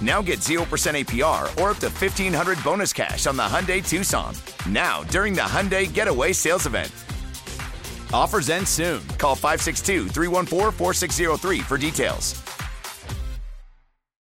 [0.00, 4.34] Now get 0% APR or up to 1500 bonus cash on the Hyundai Tucson.
[4.66, 6.90] Now, during the Hyundai Getaway Sales Event.
[8.12, 9.06] Offers end soon.
[9.18, 12.42] Call 562 314 4603 for details.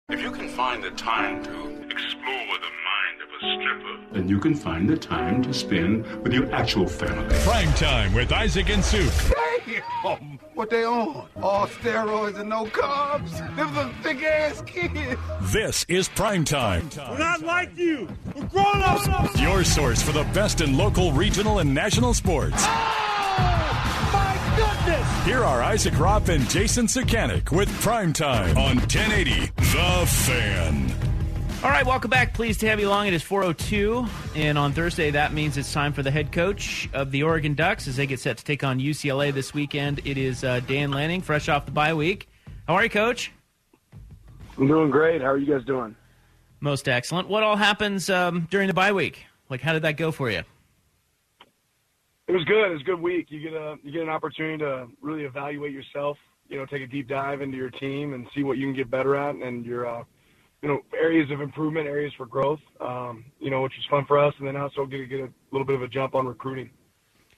[0.09, 1.51] If you can find the time to
[1.91, 6.33] explore the mind of a stripper, then you can find the time to spend with
[6.33, 7.35] your actual family.
[7.43, 9.36] Prime time with Isaac and Suk.
[9.67, 10.39] Damn!
[10.53, 11.27] What they on?
[11.41, 13.31] All steroids and no carbs?
[13.57, 15.19] Them some thick ass kids.
[15.51, 16.89] This is Prime Time.
[16.95, 18.07] We're not like you.
[18.33, 19.39] We're grown ups.
[19.39, 22.55] Your source for the best in local, regional, and national sports.
[22.59, 25.25] Oh, my goodness.
[25.25, 31.06] Here are Isaac Ropp and Jason Sakanik with Prime Time on 1080 The Fan.
[31.63, 32.35] All right, welcome back.
[32.35, 33.07] Pleased to have you along.
[33.07, 34.05] It is 402,
[34.35, 37.87] and on Thursday, that means it's time for the head coach of the Oregon Ducks
[37.87, 39.99] as they get set to take on UCLA this weekend.
[40.05, 42.29] It is uh, Dan Lanning, fresh off the bye week.
[42.67, 43.31] How are you, Coach?
[44.55, 45.19] I'm doing great.
[45.19, 45.95] How are you guys doing?
[46.59, 47.27] Most excellent.
[47.27, 49.25] What all happens um, during the bye week?
[49.49, 50.43] Like, how did that go for you?
[52.27, 52.67] It was good.
[52.67, 53.27] It was a good week.
[53.29, 56.19] You get a you get an opportunity to really evaluate yourself.
[56.49, 58.91] You know, take a deep dive into your team and see what you can get
[58.91, 60.03] better at, and your uh,
[60.61, 62.59] you know areas of improvement, areas for growth.
[62.79, 65.65] Um, you know, which was fun for us, and then also get get a little
[65.65, 66.69] bit of a jump on recruiting.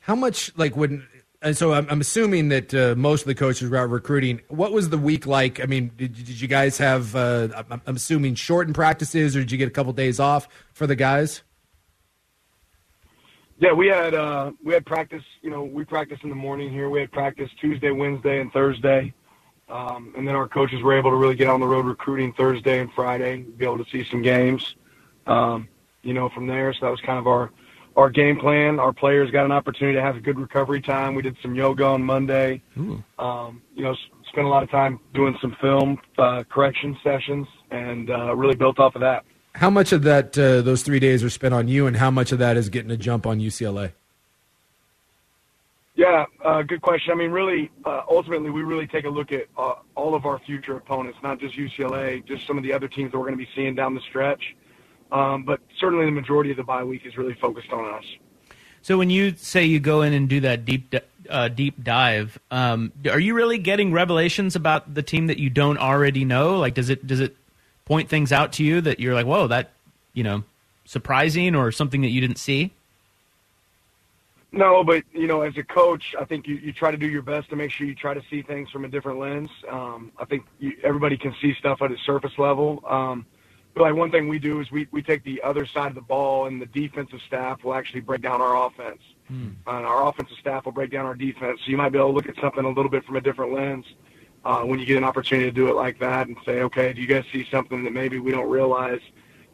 [0.01, 1.05] How much like when?
[1.41, 4.41] And so I'm, I'm assuming that uh, most of the coaches were out recruiting.
[4.49, 5.61] What was the week like?
[5.61, 7.15] I mean, did, did you guys have?
[7.15, 10.85] Uh, I'm, I'm assuming shortened practices, or did you get a couple days off for
[10.87, 11.43] the guys?
[13.59, 15.23] Yeah, we had uh, we had practice.
[15.41, 16.89] You know, we practiced in the morning here.
[16.89, 19.13] We had practice Tuesday, Wednesday, and Thursday,
[19.69, 22.79] um, and then our coaches were able to really get on the road recruiting Thursday
[22.79, 24.75] and Friday, be able to see some games.
[25.27, 25.67] Um,
[26.01, 27.51] you know, from there, so that was kind of our
[27.97, 28.79] our game plan.
[28.79, 31.13] Our players got an opportunity to have a good recovery time.
[31.15, 32.61] We did some yoga on Monday.
[33.19, 33.97] Um, you know, s-
[34.29, 38.79] spent a lot of time doing some film uh, correction sessions, and uh, really built
[38.79, 39.25] off of that.
[39.55, 42.31] How much of that uh, those three days are spent on you, and how much
[42.31, 43.91] of that is getting a jump on UCLA?
[45.99, 47.11] Yeah, uh, good question.
[47.11, 50.39] I mean, really, uh, ultimately, we really take a look at uh, all of our
[50.39, 53.43] future opponents, not just UCLA, just some of the other teams that we're going to
[53.43, 54.55] be seeing down the stretch.
[55.11, 58.05] Um, but certainly, the majority of the bye week is really focused on us.
[58.81, 60.95] So when you say you go in and do that deep
[61.29, 65.79] uh, deep dive, um, are you really getting revelations about the team that you don't
[65.79, 66.57] already know?
[66.59, 67.35] Like, does it does it
[67.83, 69.71] point things out to you that you're like, whoa, that
[70.13, 70.45] you know,
[70.85, 72.71] surprising or something that you didn't see?
[74.51, 77.21] No, but you know, as a coach, I think you, you try to do your
[77.21, 79.49] best to make sure you try to see things from a different lens.
[79.69, 82.83] Um, I think you, everybody can see stuff at a surface level.
[82.87, 83.25] Um,
[83.75, 86.01] but like one thing we do is we, we take the other side of the
[86.01, 89.01] ball, and the defensive staff will actually break down our offense,
[89.67, 91.59] and our offensive staff will break down our defense.
[91.63, 93.53] So you might be able to look at something a little bit from a different
[93.53, 93.85] lens
[94.43, 97.01] uh, when you get an opportunity to do it like that, and say, okay, do
[97.01, 99.01] you guys see something that maybe we don't realize,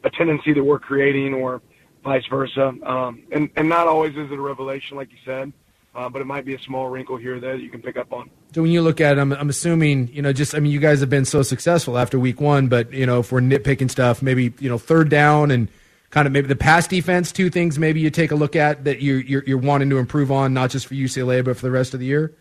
[0.05, 1.61] a tendency that we're creating, or
[2.05, 2.73] vice versa.
[2.83, 5.51] Um, and, and not always is it a revelation, like you said,
[5.95, 8.13] uh, but it might be a small wrinkle here there that you can pick up
[8.13, 8.29] on.
[8.53, 11.01] So when you look at them, I'm assuming you know just I mean you guys
[11.01, 14.53] have been so successful after week one, but you know if we're nitpicking stuff, maybe
[14.59, 15.67] you know third down and
[16.11, 19.01] kind of maybe the pass defense, two things maybe you take a look at that
[19.01, 21.93] you're you're, you're wanting to improve on, not just for UCLA but for the rest
[21.93, 22.33] of the year.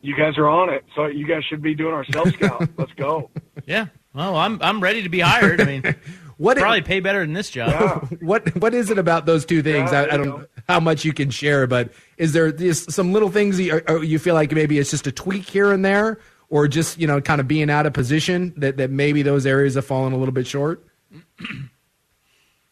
[0.00, 2.68] You guys are on it, so you guys should be doing our self scout.
[2.76, 3.30] Let's go.
[3.66, 3.86] Yeah.
[4.14, 5.60] Well, I'm I'm ready to be hired.
[5.60, 5.82] I mean,
[6.38, 8.08] what probably pay better than this job.
[8.20, 9.90] what what is it about those two things?
[9.92, 12.52] Yeah, I, I there you don't know how much you can share, but is there
[12.52, 15.72] just some little things you, or you feel like maybe it's just a tweak here
[15.72, 16.18] and there,
[16.48, 19.74] or just you know kind of being out of position that that maybe those areas
[19.74, 20.84] have fallen a little bit short?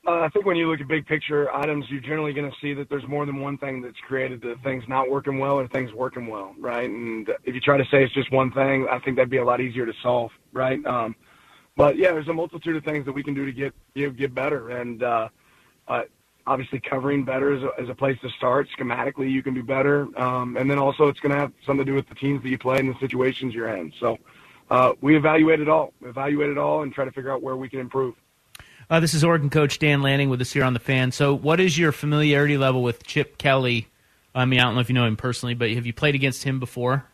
[0.06, 2.74] Uh, I think when you look at big picture items, you're generally going to see
[2.74, 5.90] that there's more than one thing that's created the things not working well or things
[5.94, 6.90] working well, right?
[6.90, 9.44] And if you try to say it's just one thing, I think that'd be a
[9.44, 10.84] lot easier to solve, right?
[10.84, 11.16] Um,
[11.76, 14.12] but yeah, there's a multitude of things that we can do to get you know,
[14.12, 15.28] get better, and uh,
[15.88, 16.02] uh,
[16.46, 18.68] obviously covering better is a, is a place to start.
[18.78, 21.90] Schematically, you can do better, um, and then also it's going to have something to
[21.90, 23.92] do with the teams that you play and the situations you're in.
[23.98, 24.18] So
[24.70, 27.68] uh, we evaluate it all, evaluate it all, and try to figure out where we
[27.68, 28.14] can improve.
[28.90, 31.10] Uh, this is Oregon coach Dan Lanning with us here on the fan.
[31.10, 33.88] So, what is your familiarity level with Chip Kelly?
[34.34, 36.44] I mean, I don't know if you know him personally, but have you played against
[36.44, 37.06] him before?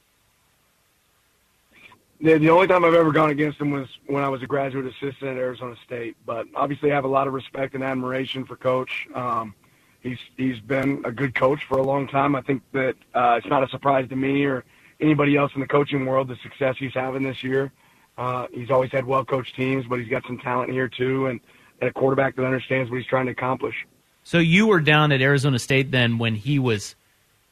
[2.21, 4.87] The, the only time I've ever gone against him was when I was a graduate
[4.87, 6.17] assistant at Arizona State.
[6.27, 9.09] But obviously, I have a lot of respect and admiration for Coach.
[9.15, 9.55] Um,
[10.01, 12.35] he's he's been a good coach for a long time.
[12.35, 14.65] I think that uh, it's not a surprise to me or
[15.01, 17.73] anybody else in the coaching world the success he's having this year.
[18.19, 21.41] Uh, he's always had well coached teams, but he's got some talent here too, and
[21.81, 23.87] and a quarterback that understands what he's trying to accomplish.
[24.23, 26.95] So you were down at Arizona State then when he was.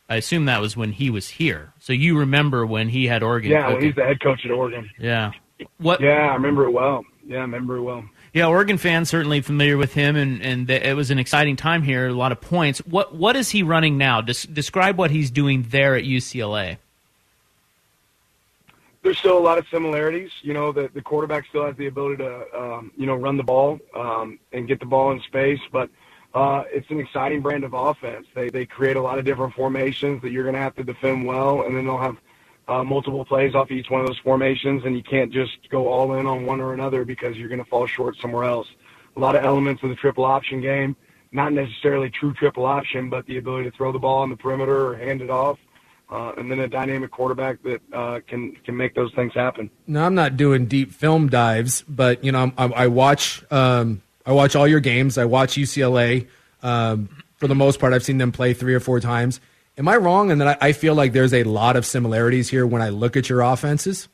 [0.09, 1.73] I assume that was when he was here.
[1.81, 3.51] So you remember when he had Oregon?
[3.51, 4.91] Yeah, when he's the head coach at Oregon.
[4.99, 5.33] Yeah.
[5.79, 6.01] What?
[6.01, 7.05] Yeah, I remember it well.
[7.27, 8.05] Yeah, I remember it well.
[8.33, 12.09] Yeah, Oregon fans certainly familiar with him, and and it was an exciting time here.
[12.09, 12.79] A lot of points.
[12.87, 14.21] What what is he running now?
[14.21, 16.79] Des- describe what he's doing there at UCLA.
[19.03, 20.31] There's still a lot of similarities.
[20.43, 23.43] You know, the the quarterback still has the ability to um, you know run the
[23.43, 25.91] ball um, and get the ball in space, but
[26.39, 28.29] uh, it's an exciting brand of offense.
[28.33, 31.27] They they create a lot of different formations that you're going to have to defend
[31.27, 32.17] well, and then they'll have
[32.69, 36.15] uh, multiple plays off each one of those formations, and you can't just go all
[36.15, 38.69] in on one or another because you're going to fall short somewhere else.
[39.17, 40.95] A lot of elements of the triple option game,
[41.33, 44.87] not necessarily true triple option, but the ability to throw the ball on the perimeter
[44.91, 45.59] or hand it off.
[46.09, 49.71] Uh, and then a dynamic quarterback that uh, can can make those things happen.
[49.89, 54.33] No, I'm not doing deep film dives, but you know, I, I watch um, I
[54.33, 55.17] watch all your games.
[55.17, 56.29] I watch UCLA.
[56.63, 57.09] Um,
[57.39, 59.41] for the most part, I've seen them play three or four times.
[59.79, 62.67] Am I wrong in that I, I feel like there's a lot of similarities here
[62.67, 64.07] when I look at your offenses?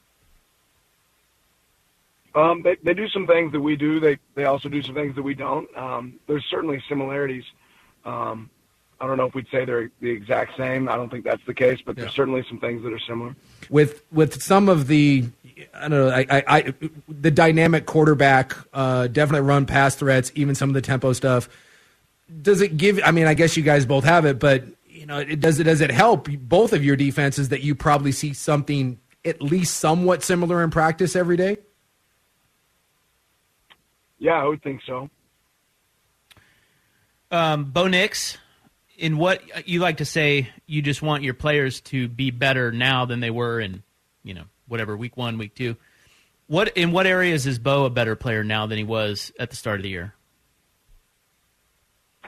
[2.37, 3.99] Um, they, they do some things that we do.
[3.99, 5.69] They they also do some things that we don't.
[5.77, 7.45] Um, there's certainly similarities.
[8.05, 8.51] Um,
[9.01, 10.89] I don't know if we'd say they're the exact same.
[10.89, 13.35] I don't think that's the case, but there's certainly some things that are similar.
[13.69, 15.25] With with some of the
[15.75, 16.75] I don't know, I, I, I
[17.09, 21.49] the dynamic quarterback, uh, definitely run pass threats, even some of the tempo stuff.
[22.43, 23.01] Does it give?
[23.05, 25.65] I mean, I guess you guys both have it, but you know, it does it
[25.65, 30.23] does it help both of your defenses that you probably see something at least somewhat
[30.23, 31.59] similar in practice every day?
[34.19, 35.11] Yeah, I would think so.
[37.31, 38.39] Um, Bo Nix,
[38.97, 43.07] in what you like to say, you just want your players to be better now
[43.07, 43.83] than they were in,
[44.23, 44.45] you know,
[44.75, 45.77] whatever week one, week two.
[46.49, 49.57] What in what areas is Bo a better player now than he was at the
[49.57, 50.15] start of the year?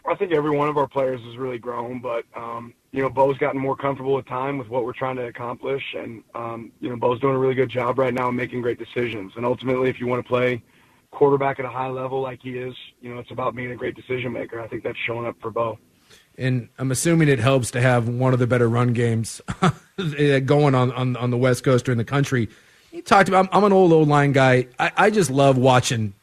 [0.08, 3.36] I think every one of our players has really grown, but um, you know, Bo's
[3.38, 6.94] gotten more comfortable with time with what we're trying to accomplish, and um, you know,
[6.94, 9.32] Bo's doing a really good job right now making great decisions.
[9.34, 10.62] And ultimately, if you want to play
[11.10, 13.96] quarterback at a high level like he is, you know, it's about being a great
[13.96, 14.60] decision maker.
[14.60, 15.78] I think that's showing up for Bo.
[16.38, 19.40] And I'm assuming it helps to have one of the better run games
[20.44, 22.48] going on, on on the West Coast or in the country.
[22.92, 23.46] You talked about.
[23.46, 24.68] I'm, I'm an old old line guy.
[24.78, 26.14] I, I just love watching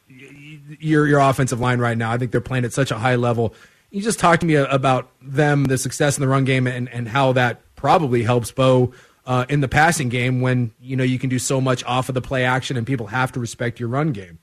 [0.80, 2.12] your your offensive line right now.
[2.12, 3.54] I think they're playing at such a high level.
[3.92, 7.08] You just talked to me about them, the success in the run game, and, and
[7.08, 8.92] how that probably helps Bo
[9.26, 12.16] uh, in the passing game when you know you can do so much off of
[12.16, 14.40] the play action and people have to respect your run game.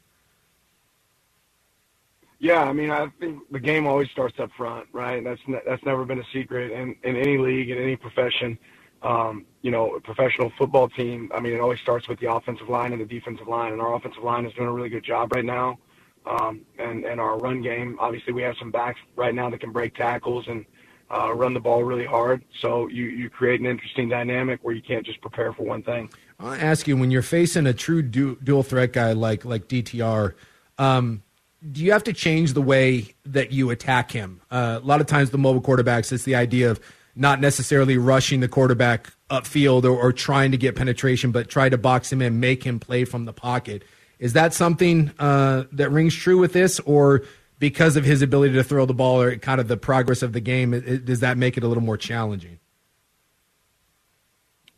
[2.41, 5.23] Yeah, I mean, I think the game always starts up front, right?
[5.23, 8.59] That's ne- that's never been a secret in, in any league, in any profession.
[9.03, 11.31] Um, you know, a professional football team.
[11.35, 13.95] I mean, it always starts with the offensive line and the defensive line, and our
[13.95, 15.79] offensive line is doing a really good job right now.
[16.25, 19.71] Um, and and our run game, obviously, we have some backs right now that can
[19.71, 20.65] break tackles and
[21.11, 22.43] uh, run the ball really hard.
[22.61, 26.11] So you you create an interesting dynamic where you can't just prepare for one thing.
[26.39, 30.33] I'll ask you when you're facing a true du- dual threat guy like like DTR.
[30.79, 31.23] Um,
[31.69, 34.41] do you have to change the way that you attack him?
[34.51, 36.81] Uh, a lot of times, the mobile quarterbacks, it's the idea of
[37.15, 41.77] not necessarily rushing the quarterback upfield or, or trying to get penetration, but try to
[41.77, 43.83] box him in, make him play from the pocket.
[44.19, 47.23] Is that something uh, that rings true with this, or
[47.59, 50.41] because of his ability to throw the ball or kind of the progress of the
[50.41, 52.59] game, it, it, does that make it a little more challenging?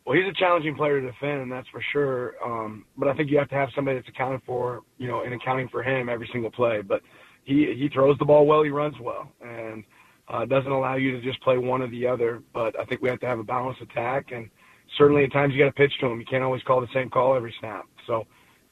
[0.05, 2.35] Well, he's a challenging player to defend, and that's for sure.
[2.43, 5.33] Um, but I think you have to have somebody that's accounted for, you know, and
[5.33, 6.81] accounting for him every single play.
[6.81, 7.01] But
[7.43, 9.83] he he throws the ball well, he runs well, and
[10.27, 12.43] uh, doesn't allow you to just play one or the other.
[12.53, 14.49] But I think we have to have a balanced attack and
[14.97, 16.19] certainly at times you got to pitch to him.
[16.19, 17.85] You can't always call the same call every snap.
[18.07, 18.25] So,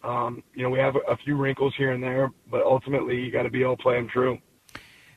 [0.04, 3.44] um, you know, we have a, few wrinkles here and there, but ultimately you got
[3.44, 4.40] to be able to play them true.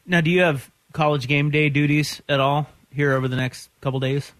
[0.06, 4.00] Now, do you have college game day duties at all here over the next couple
[4.00, 4.32] days?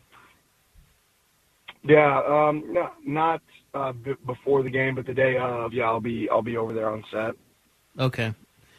[1.84, 3.42] Yeah, um, no, not
[3.74, 5.72] uh, b- before the game, but the day of.
[5.74, 7.34] Yeah, I'll be I'll be over there on set.
[7.98, 8.32] Okay,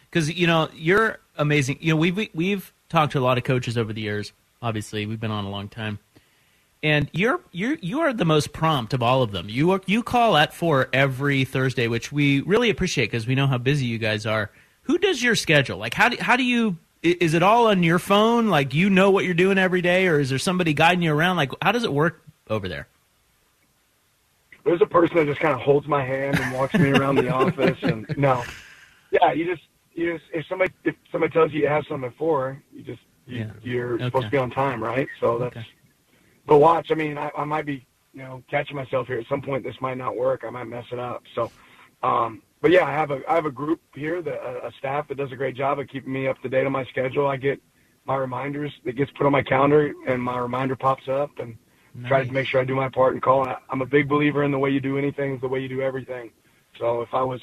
[0.10, 1.78] because you know you're amazing.
[1.82, 4.34] You know we've we've talked to a lot of coaches over the years.
[4.62, 6.00] Obviously, we've been on a long time,
[6.82, 9.50] and you're you're you are the most prompt of all of them.
[9.50, 13.46] You are, you call at four every Thursday, which we really appreciate because we know
[13.46, 14.50] how busy you guys are.
[14.84, 15.78] Who does your schedule?
[15.78, 16.78] Like how do how do you?
[17.04, 18.48] Is it all on your phone?
[18.48, 21.38] Like you know what you're doing every day, or is there somebody guiding you around?
[21.38, 22.88] Like how does it work over there?
[24.66, 27.30] There's a person that just kind of holds my hand and walks me around the
[27.30, 28.44] office, and no,
[29.12, 32.62] yeah, you just you just if somebody if somebody tells you you have something for,
[32.74, 34.06] you just you, you're Okay.
[34.06, 35.08] supposed to be on time, right?
[35.20, 35.56] So that's.
[35.56, 35.68] Okay.
[36.48, 39.42] But watch, I mean, I, I might be you know catching myself here at some
[39.42, 39.64] point.
[39.64, 40.44] This might not work.
[40.46, 41.24] I might mess it up.
[41.36, 41.52] So,
[42.04, 45.08] um, but yeah, I have a I have a group here, that, a, a staff
[45.10, 47.28] that does a great job of keeping me up to date on my schedule.
[47.28, 47.62] I get
[48.06, 51.56] my reminders that gets put on my calendar, and my reminder pops up, and
[52.06, 53.48] try to make sure I do my part and call.
[53.48, 55.70] I- I'm a big believer in the way you do anything is the way you
[55.70, 56.32] do everything.
[56.78, 57.42] So if I was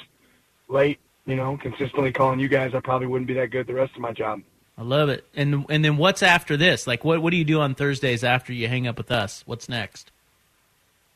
[0.69, 3.95] late, you know, consistently calling you guys, I probably wouldn't be that good the rest
[3.95, 4.43] of my job.
[4.77, 5.27] I love it.
[5.35, 6.87] And and then what's after this?
[6.87, 9.43] Like what what do you do on Thursdays after you hang up with us?
[9.47, 10.11] What's next?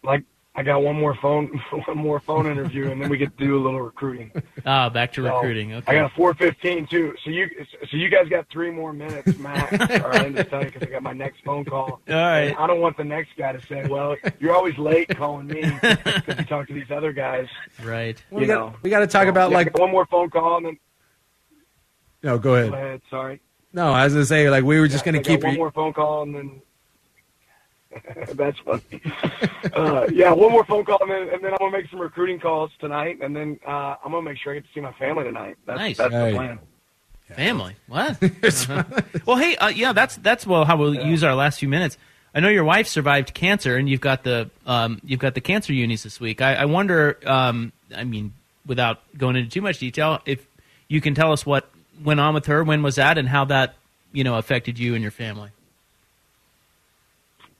[0.02, 0.24] Like
[0.58, 1.48] I got one more phone,
[1.86, 4.30] one more phone interview, and then we get to do a little recruiting.
[4.68, 5.74] Ah, back to So, recruiting.
[5.74, 5.92] Okay.
[5.92, 7.14] I got a 415 too.
[7.22, 7.48] So you,
[7.88, 9.70] so you guys got three more minutes max.
[10.02, 11.84] All right, I'm just telling you because I got my next phone call.
[11.90, 12.46] All right.
[12.48, 15.60] And I don't want the next guy to say, "Well, you're always late calling me
[15.82, 17.46] because you talk to these other guys."
[17.84, 18.20] Right.
[18.32, 18.70] You we know.
[18.70, 20.78] got we got to talk about Yeah, like one more phone call and then
[22.24, 22.38] no.
[22.38, 22.70] Go ahead.
[22.70, 23.02] go ahead.
[23.08, 23.40] Sorry.
[23.72, 25.52] No, I was gonna say like we were just Yeah, gonna I got keep one
[25.52, 25.58] you.
[25.58, 26.62] more phone call and then.
[28.34, 28.82] That's funny.
[29.74, 32.38] uh, yeah, one more phone call and then, and then I'm gonna make some recruiting
[32.40, 35.24] calls tonight, and then uh, I'm gonna make sure I get to see my family
[35.24, 35.56] tonight.
[35.66, 35.96] That's, Nice.
[35.98, 36.30] That's Right.
[36.30, 36.58] the plan.
[37.34, 37.76] Family.
[37.88, 38.22] What?
[38.44, 38.84] Uh-huh.
[39.26, 41.98] well, hey, uh, yeah, that's that's well how we'll use our last few minutes.
[42.34, 45.72] I know your wife survived cancer, and you've got the um, you've got the cancer
[45.72, 46.40] unis this week.
[46.40, 47.18] I, I wonder.
[47.26, 48.32] Um, I mean,
[48.66, 50.46] without going into too much detail, if
[50.88, 51.68] you can tell us what
[52.04, 53.74] went on with her, when was that, and how that
[54.12, 55.50] you know affected you and your family.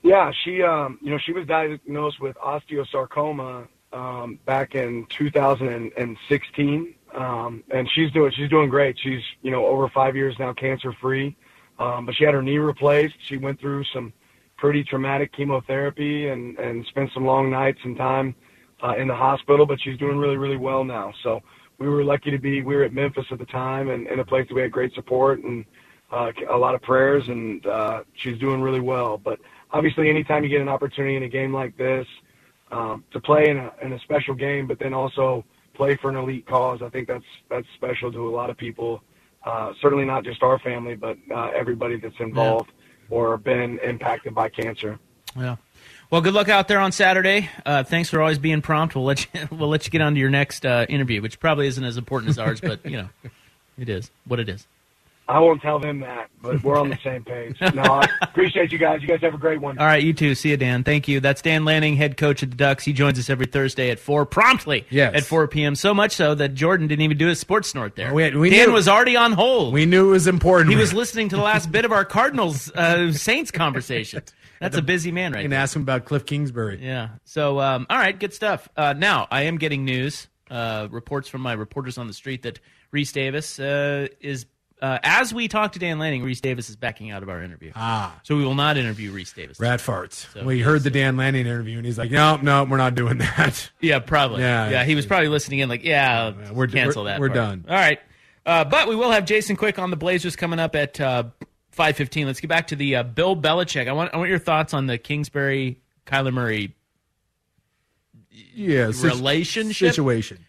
[0.06, 7.64] Yeah, she um you know she was diagnosed with osteosarcoma um back in 2016 um
[7.70, 8.96] and she's doing she's doing great.
[9.02, 11.36] She's you know over 5 years now cancer free.
[11.80, 13.16] Um but she had her knee replaced.
[13.18, 14.12] She went through some
[14.56, 18.36] pretty traumatic chemotherapy and and spent some long nights and time
[18.84, 21.12] uh, in the hospital, but she's doing really really well now.
[21.24, 21.42] So
[21.78, 24.24] we were lucky to be we were at Memphis at the time and in a
[24.24, 25.64] place that we had great support and
[26.10, 29.18] uh, a lot of prayers, and uh, she's doing really well.
[29.18, 29.40] But
[29.72, 32.06] obviously, anytime you get an opportunity in a game like this
[32.70, 35.44] um, to play in a, in a special game, but then also
[35.74, 39.02] play for an elite cause, I think that's that's special to a lot of people.
[39.44, 42.70] Uh, certainly not just our family, but uh, everybody that's involved
[43.10, 44.98] or been impacted by cancer.
[45.36, 45.56] Yeah.
[46.10, 47.50] Well, good luck out there on Saturday.
[47.64, 48.94] Uh, thanks for always being prompt.
[48.94, 51.66] We'll let you we'll let you get on to your next uh, interview, which probably
[51.66, 53.08] isn't as important as ours, but you know,
[53.78, 54.66] it is what it is.
[55.28, 57.56] I won't tell them that, but we're on the same page.
[57.74, 59.02] No, I appreciate you guys.
[59.02, 59.76] You guys have a great one.
[59.78, 60.36] All right, you too.
[60.36, 60.84] See you, Dan.
[60.84, 61.18] Thank you.
[61.18, 62.84] That's Dan Lanning, head coach of the Ducks.
[62.84, 64.86] He joins us every Thursday at four promptly.
[64.88, 65.14] Yes.
[65.16, 65.74] at four p.m.
[65.74, 68.14] So much so that Jordan didn't even do his sports snort there.
[68.14, 69.72] We had- we Dan knew- was already on hold.
[69.74, 70.70] We knew it was important.
[70.70, 74.22] he was listening to the last bit of our Cardinals uh, Saints conversation.
[74.60, 75.60] That's a busy man right and there.
[75.60, 76.78] ask him about Cliff Kingsbury.
[76.80, 77.08] Yeah.
[77.24, 78.68] So, um, all right, good stuff.
[78.76, 82.58] Uh, now, I am getting news, uh, reports from my reporters on the street that
[82.94, 84.46] Rece Davis uh, is,
[84.82, 87.72] uh, as we talk to Dan Lanning, Rece Davis is backing out of our interview.
[87.74, 88.18] Ah.
[88.22, 89.58] So we will not interview Rece Davis.
[89.58, 90.30] Rat farts.
[90.32, 90.66] So, we yes.
[90.66, 93.98] heard the Dan Lanning interview, and he's like, "No, no, we're not doing that." Yeah,
[94.00, 94.42] probably.
[94.42, 94.68] Yeah.
[94.70, 97.20] Yeah, he was probably listening in like, yeah, we're- cancel we're- that.
[97.20, 97.36] we're part.
[97.36, 97.64] done.
[97.68, 98.00] All right.
[98.44, 101.24] Uh, but we will have Jason Quick on the Blazers coming up at uh,
[101.76, 102.26] 5.15.
[102.26, 103.88] Let's get back to the uh, Bill Belichick.
[103.88, 106.72] I want, I want your thoughts on the Kingsbury, Kyler Murray
[108.30, 109.88] Yeah, relationship.
[109.90, 110.45] situation.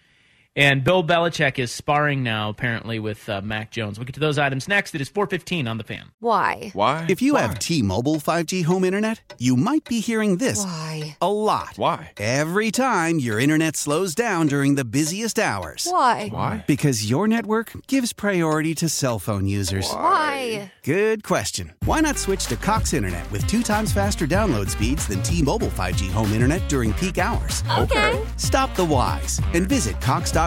[0.58, 4.00] And Bill Belichick is sparring now, apparently, with uh, Mac Jones.
[4.00, 4.96] We'll get to those items next.
[4.96, 6.10] It is 4.15 on the fan.
[6.20, 6.72] Why?
[6.74, 7.06] Why?
[7.08, 11.16] If you have T-Mobile 5G home internet, you might be hearing this Why?
[11.22, 11.74] a lot.
[11.76, 12.14] Why?
[12.18, 15.88] Every time your internet slows down during the busiest hours.
[15.88, 16.30] Why?
[16.30, 16.64] Why?
[16.66, 19.88] Because your network gives priority to cell phone users.
[19.88, 20.74] Why?
[20.82, 21.74] Good question.
[21.86, 26.10] Why not switch to Cox Internet with two times faster download speeds than T-Mobile 5G
[26.10, 27.64] home internet during peak hours?
[27.78, 28.20] Okay.
[28.38, 30.47] Stop the whys and visit cox.com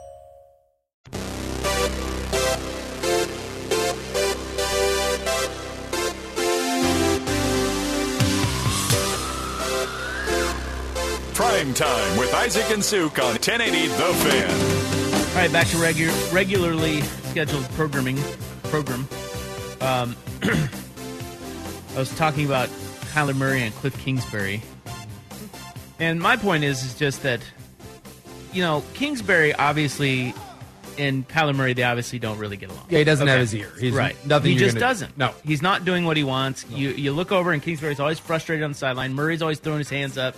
[11.61, 15.29] Prime Time with Isaac and Suk on 1080 The Fan.
[15.29, 18.17] All right, back to regu- regularly scheduled programming
[18.63, 19.07] program.
[19.79, 22.67] Um, I was talking about
[23.13, 24.63] Kyler Murray and Cliff Kingsbury,
[25.99, 27.41] and my point is is just that
[28.53, 30.33] you know Kingsbury obviously
[30.97, 32.87] and Kyler Murray they obviously don't really get along.
[32.89, 33.33] Yeah, he doesn't Okay.
[33.33, 33.71] have his ear.
[33.79, 34.15] He's right.
[34.25, 35.15] nothing He just doesn't.
[35.15, 35.31] No.
[35.43, 36.65] he's not doing what he wants.
[36.71, 39.13] You you look over and Kingsbury's always frustrated on the sideline.
[39.13, 40.33] Murray's always throwing his hands up,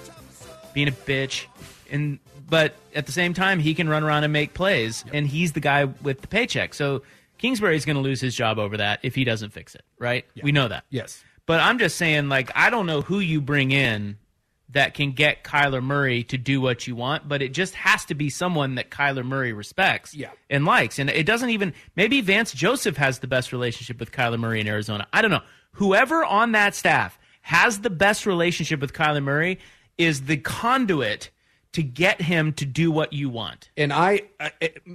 [0.74, 1.46] being a bitch,
[1.92, 5.53] and but at the same time he can run around and make plays, and he's
[5.53, 6.74] the guy with the paycheck.
[6.74, 7.03] So
[7.38, 9.83] Kingsbury's going to lose his job over that if he doesn't fix it.
[10.00, 10.25] Right?
[10.42, 10.86] We know that.
[10.90, 11.24] Yes.
[11.46, 14.18] But I'm just saying, like, I don't know who you bring in
[14.70, 18.16] that can get Kyler Murray to do what you want, but it just has to
[18.16, 20.31] be someone that Kyler Murray respects Yeah.
[20.50, 20.98] and likes.
[21.00, 24.68] And it doesn't even, maybe Vance Joseph has the best relationship with Kyler Murray in
[24.68, 25.05] Arizona.
[25.14, 25.44] I don't know.
[25.74, 29.59] Whoever on that staff has the best relationship with Kyler Murray
[29.98, 31.29] is the conduit
[31.74, 33.70] to get him to do what you want.
[33.75, 34.51] And I, I,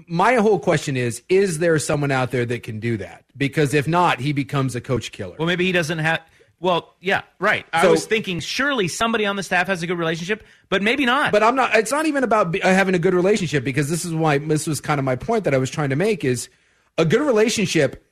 [0.07, 3.25] my whole question is: Is there someone out there that can do that?
[3.37, 5.37] Because if not, he becomes a coach killer.
[5.39, 6.21] Well, maybe he doesn't have.
[6.61, 7.67] Well, yeah, right.
[7.73, 11.07] I So- was thinking surely somebody on the staff has a good relationship, but maybe
[11.07, 11.31] not.
[11.33, 11.75] But I'm not.
[11.77, 14.81] It's not even about uh, having a good relationship because this is why this was
[14.81, 16.49] kind of my point that I was trying to make is
[16.97, 18.05] a good relationship.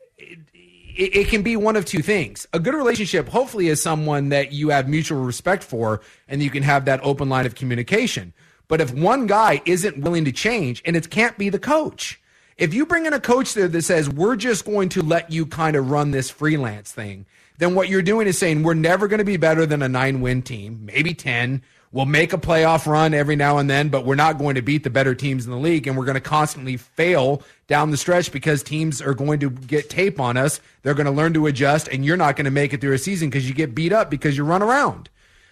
[0.96, 2.46] It, it can be one of two things.
[2.52, 6.62] A good relationship, hopefully, is someone that you have mutual respect for, and you can
[6.62, 8.32] have that open line of communication.
[8.68, 12.20] But if one guy isn't willing to change, and it can't be the coach.
[12.56, 15.44] If you bring in a coach there that says we're just going to let you
[15.44, 17.26] kind of run this freelance thing,
[17.58, 20.20] then what you're doing is saying we're never going to be better than a nine
[20.20, 21.62] win team, maybe 10.
[21.92, 24.82] We'll make a playoff run every now and then, but we're not going to beat
[24.82, 25.86] the better teams in the league.
[25.86, 29.88] And we're going to constantly fail down the stretch because teams are going to get
[29.88, 30.60] tape on us.
[30.82, 32.98] They're going to learn to adjust, and you're not going to make it through a
[32.98, 35.08] season because you get beat up because you run around.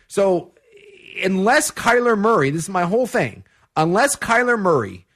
[0.08, 0.52] So,
[1.22, 3.44] unless Kyler Murray, this is my whole thing,
[3.76, 5.06] unless Kyler Murray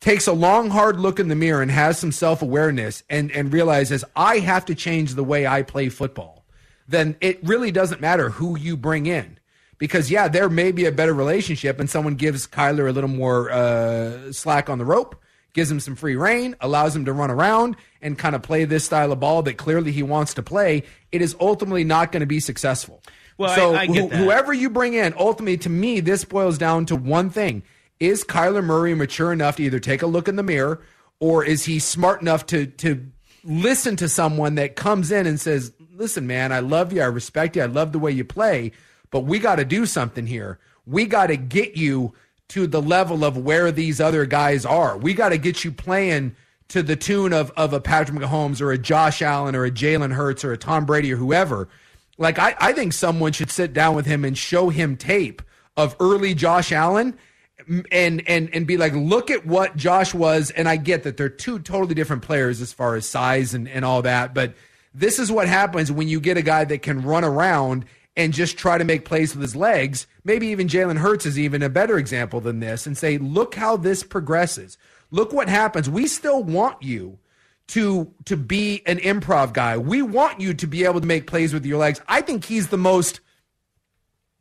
[0.00, 3.52] takes a long, hard look in the mirror and has some self awareness and, and
[3.52, 6.44] realizes I have to change the way I play football,
[6.88, 9.38] then it really doesn't matter who you bring in.
[9.80, 13.50] Because, yeah, there may be a better relationship and someone gives Kyler a little more
[13.50, 15.16] uh, slack on the rope,
[15.54, 18.84] gives him some free reign, allows him to run around and kind of play this
[18.84, 20.84] style of ball that clearly he wants to play.
[21.10, 23.02] It is ultimately not going to be successful.
[23.38, 24.12] Well, so I- I that.
[24.12, 27.62] whoever you bring in, ultimately, to me, this boils down to one thing:
[27.98, 30.82] is Kyler Murray mature enough to either take a look in the mirror,
[31.20, 33.06] or is he smart enough to to
[33.42, 37.56] listen to someone that comes in and says, "Listen, man, I love you, I respect
[37.56, 38.72] you, I love the way you play,
[39.10, 40.58] but we got to do something here.
[40.86, 42.14] We got to get you
[42.48, 44.96] to the level of where these other guys are.
[44.96, 46.36] We got to get you playing."
[46.68, 50.12] To the tune of, of a Patrick Mahomes or a Josh Allen or a Jalen
[50.12, 51.68] Hurts or a Tom Brady or whoever,
[52.16, 55.42] like I, I think someone should sit down with him and show him tape
[55.76, 57.18] of early Josh Allen
[57.90, 60.50] and and and be like, look at what Josh was.
[60.50, 63.84] And I get that they're two totally different players as far as size and, and
[63.84, 64.54] all that, but
[64.94, 67.84] this is what happens when you get a guy that can run around
[68.20, 70.06] and just try to make plays with his legs.
[70.24, 73.76] Maybe even Jalen Hurts is even a better example than this and say, look how
[73.76, 74.78] this progresses.
[75.10, 75.88] Look what happens.
[75.90, 77.18] We still want you
[77.68, 79.76] to to be an improv guy.
[79.78, 82.00] We want you to be able to make plays with your legs.
[82.08, 83.20] I think he's the most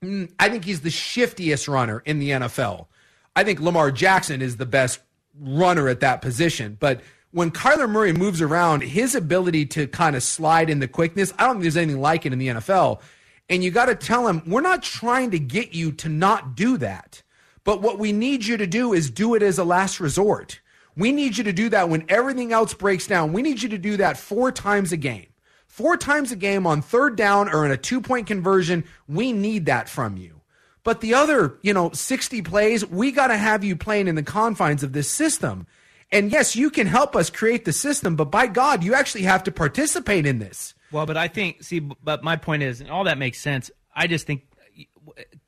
[0.04, 2.88] mm, I think he's the shiftiest runner in the NFL.
[3.36, 5.00] I think Lamar Jackson is the best
[5.40, 10.24] runner at that position, but when Kyler Murray moves around, his ability to kind of
[10.24, 13.02] slide in the quickness, I don't think there's anything like it in the NFL.
[13.50, 16.78] And you got to tell him, we're not trying to get you to not do
[16.78, 17.24] that.
[17.64, 20.60] But what we need you to do is do it as a last resort.
[20.96, 23.34] We need you to do that when everything else breaks down.
[23.34, 25.28] We need you to do that four times a game.
[25.68, 28.84] Four times a game on third down or in a two point conversion.
[29.08, 30.42] We need that from you.
[30.84, 34.24] But the other, you know, 60 plays, we got to have you playing in the
[34.24, 35.68] confines of this system.
[36.12, 39.44] And yes, you can help us create the system, but by God, you actually have
[39.44, 40.74] to participate in this.
[40.92, 43.70] Well, but I think, see, but my point is, and all that makes sense.
[43.96, 44.48] I just think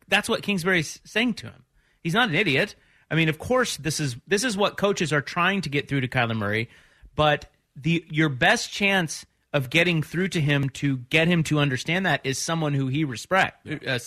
[0.07, 1.63] that's what Kingsbury's saying to him.
[2.03, 2.75] He's not an idiot.
[3.09, 6.01] I mean, of course, this is this is what coaches are trying to get through
[6.01, 6.69] to Kyler Murray,
[7.15, 12.05] but the your best chance of getting through to him to get him to understand
[12.05, 13.99] that is someone who he respect, uh,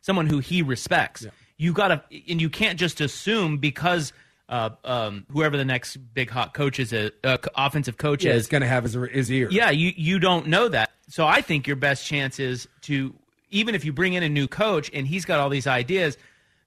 [0.00, 1.22] someone who he respects.
[1.22, 1.30] Yeah.
[1.58, 4.12] You got to, and you can't just assume because
[4.52, 7.08] uh, um, whoever the next big hot coach is, uh,
[7.56, 9.48] offensive coach yeah, is, going to have his, his ear.
[9.50, 10.90] Yeah, you you don't know that.
[11.08, 13.14] So I think your best chance is to
[13.50, 16.18] even if you bring in a new coach and he's got all these ideas,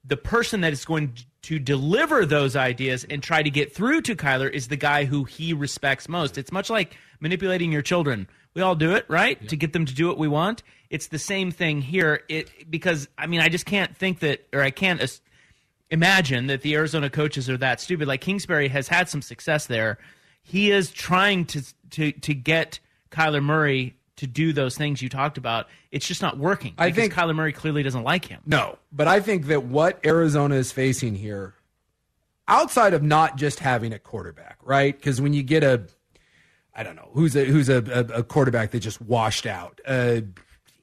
[0.04, 4.16] the person that is going to deliver those ideas and try to get through to
[4.16, 6.40] Kyler is the guy who he respects most.
[6.40, 8.28] It's much like manipulating your children.
[8.56, 9.38] We all do it, right?
[9.40, 9.50] Yeah.
[9.50, 10.64] To get them to do what we want.
[10.90, 12.24] It's the same thing here.
[12.30, 15.02] It because I mean I just can't think that or I can't
[15.90, 18.08] imagine that the Arizona coaches are that stupid.
[18.08, 19.98] Like Kingsbury has had some success there.
[20.44, 22.80] He is trying to to to get
[23.12, 25.68] Kyler Murray to do those things you talked about.
[25.92, 26.74] It's just not working.
[26.78, 28.42] I think Kyler Murray clearly doesn't like him.
[28.46, 31.56] No, but I think that what Arizona is facing here,
[32.48, 34.96] outside of not just having a quarterback, right?
[34.96, 35.84] Because when you get a,
[36.74, 39.82] I don't know who's a who's a, a, a quarterback that just washed out.
[39.86, 40.22] Uh,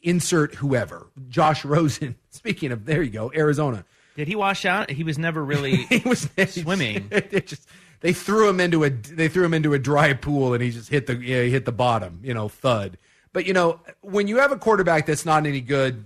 [0.02, 2.16] insert whoever, Josh Rosen.
[2.30, 3.84] Speaking of, there you go, Arizona.
[4.16, 4.90] Did he wash out?
[4.90, 7.10] He was never really he was swimming.
[7.30, 7.68] They just
[8.00, 10.88] they threw him into a they threw him into a dry pool and he just
[10.88, 12.98] hit the he hit the bottom, you know, thud.
[13.32, 16.04] But you know, when you have a quarterback that's not any good,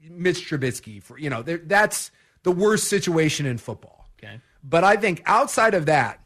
[0.00, 2.10] Mitch Trubisky, for you know, that's
[2.42, 4.08] the worst situation in football.
[4.18, 4.40] Okay.
[4.62, 6.20] But I think outside of that,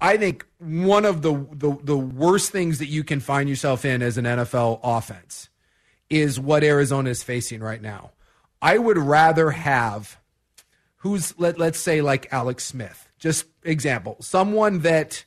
[0.00, 4.02] I think one of the, the the worst things that you can find yourself in
[4.02, 5.48] as an NFL offense
[6.08, 8.10] is what Arizona is facing right now.
[8.60, 10.19] I would rather have
[11.00, 13.08] who's let let's say like Alex Smith.
[13.18, 15.24] Just example, someone that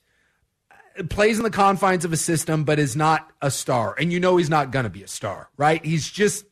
[1.10, 3.96] plays in the confines of a system but is not a star.
[4.00, 5.84] And you know he's not going to be a star right?
[5.84, 6.46] He's just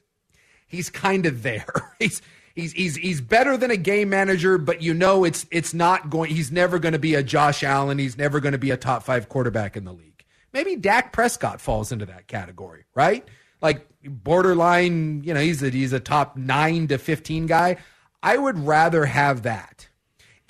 [0.68, 1.66] he's kind of there.
[2.00, 2.22] He's
[2.56, 6.32] he's he's he's better than a game manager but you know it's it's not going
[6.32, 8.00] he's never going to be a Josh Allen.
[8.00, 10.26] He's never going to be a top 5 quarterback in the league.
[10.52, 13.28] Maybe Dak Prescott falls into that category right?
[13.62, 17.78] Like borderline you know he's a he's a top 9 to 15 guy
[18.24, 19.88] i would rather have that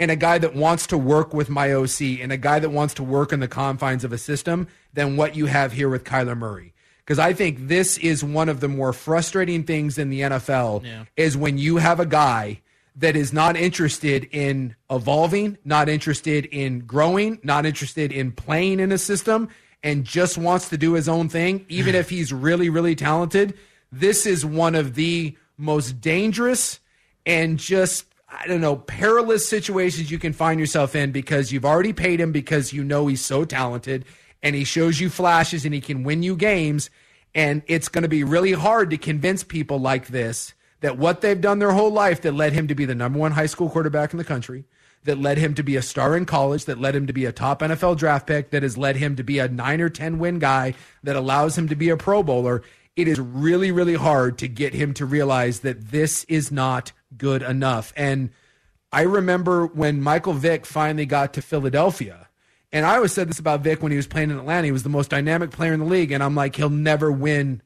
[0.02, 2.96] and a guy that wants to work with my OC and a guy that wants
[2.96, 6.36] to work in the confines of a system than what you have here with Kyler
[6.36, 6.74] Murray.
[7.06, 11.06] Because I think this is one of the more frustrating things in the NFL yeah.
[11.16, 12.62] is when you have a guy
[12.96, 18.92] that is not interested in evolving, not interested in growing, not interested in playing in
[18.92, 19.50] a system,
[19.84, 23.56] and just wants to do his own thing, even if he's really, really talented.
[23.92, 26.80] This is one of the most dangerous
[27.26, 31.92] and just I don't know, perilous situations you can find yourself in because you've already
[31.92, 34.06] paid him because you know he's so talented
[34.42, 36.90] and he shows you flashes and he can win you games.
[37.36, 41.40] And it's going to be really hard to convince people like this that what they've
[41.40, 44.14] done their whole life that led him to be the number one high school quarterback
[44.14, 44.66] in the country,
[45.04, 47.32] that led him to be a star in college, that led him to be a
[47.32, 50.40] top NFL draft pick, that has led him to be a nine or 10 win
[50.40, 52.64] guy, that allows him to be a Pro Bowler.
[53.02, 57.42] It is really, really hard to get him to realize that this is not good
[57.42, 57.94] enough.
[57.96, 58.30] And
[58.92, 62.28] I remember when Michael Vick finally got to Philadelphia.
[62.72, 64.66] And I always said this about Vick when he was playing in Atlanta.
[64.66, 66.12] He was the most dynamic player in the league.
[66.12, 67.62] And I'm like, he'll never win.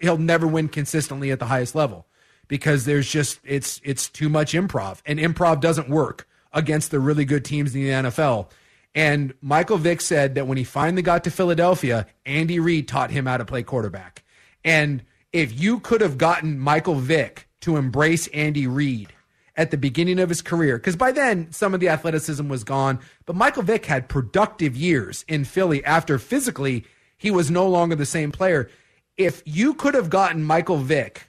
[0.00, 2.06] He'll never win consistently at the highest level
[2.50, 7.24] because there's just it's it's too much improv, and improv doesn't work against the really
[7.24, 8.50] good teams in the NFL.
[8.94, 13.26] And Michael Vick said that when he finally got to Philadelphia, Andy Reid taught him
[13.26, 14.24] how to play quarterback.
[14.64, 19.12] And if you could have gotten Michael Vick to embrace Andy Reid
[19.56, 22.98] at the beginning of his career, because by then some of the athleticism was gone,
[23.26, 26.84] but Michael Vick had productive years in Philly after physically
[27.16, 28.70] he was no longer the same player.
[29.16, 31.28] If you could have gotten Michael Vick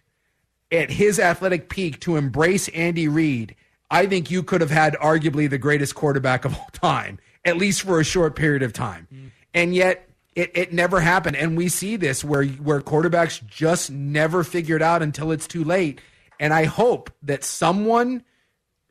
[0.72, 3.56] at his athletic peak to embrace Andy Reid,
[3.90, 7.20] I think you could have had arguably the greatest quarterback of all time.
[7.44, 9.08] at least for a short period of time.
[9.14, 9.32] Mm.
[9.54, 11.36] And yet it, it never happened.
[11.36, 16.02] And we see this where where quarterbacks just never figured out until it's too late.
[16.40, 18.24] And I hope that someone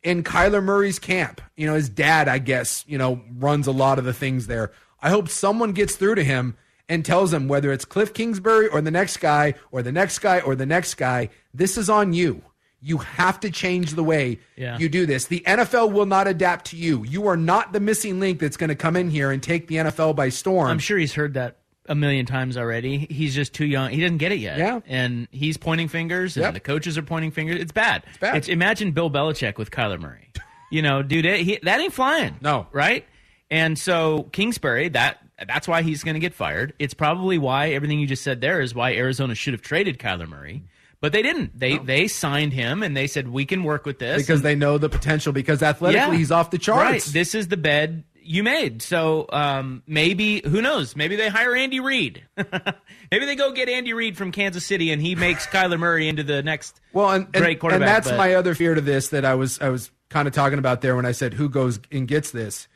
[0.03, 3.98] in Kyler Murray's camp, you know, his dad, I guess, you know, runs a lot
[3.98, 4.72] of the things there.
[5.03, 6.57] I hope someone gets through to him
[6.88, 10.40] and tells him whether it's Cliff Kingsbury or the next guy or the next guy
[10.40, 12.42] or the next guy, this is on you.
[12.83, 14.79] You have to change the way Yeah.
[14.79, 15.27] you do this.
[15.27, 17.05] The NFL will not adapt to you.
[17.05, 19.77] You are not the missing link that's going to come in here and take the
[19.77, 20.69] NFL by storm.
[20.71, 23.07] I'm sure he's heard that a million times already.
[23.11, 23.90] He's just too young.
[23.90, 24.59] He doesn't get it yet.
[24.59, 24.81] Yeah.
[24.87, 26.55] And he's pointing fingers, and Yep.
[26.55, 27.61] the coaches are pointing fingers.
[27.61, 28.05] It's bad.
[28.09, 28.49] It's bad.
[28.49, 30.31] imagine Bill Belichick with Kyler Murray.
[30.71, 32.37] You know, dude, it, he, that ain't flying.
[32.40, 32.66] No.
[32.73, 33.05] Right?
[33.51, 36.75] And so Kingsbury, that that's why he's going to get fired.
[36.79, 40.29] It's probably why everything you just said there is why Arizona should have traded Kyler
[40.29, 40.62] Murray.
[41.01, 41.59] But they didn't.
[41.59, 44.55] They they signed him and they said we can work with this because And- they
[44.55, 46.19] know the potential because athletically Yeah.
[46.19, 46.83] he's off the charts.
[46.91, 47.03] Right.
[47.03, 48.83] This is the bed you made.
[48.83, 50.95] So um, maybe who knows?
[50.95, 52.23] Maybe they hire Andy Reid.
[53.11, 56.23] maybe they go get Andy Reid from Kansas City and he makes Kyler Murray into
[56.23, 57.89] the next Well, and, and, great quarterback.
[57.89, 60.35] and that's but- my other fear to this that I was I was kind of
[60.35, 62.69] talking about there when I said who goes and gets this.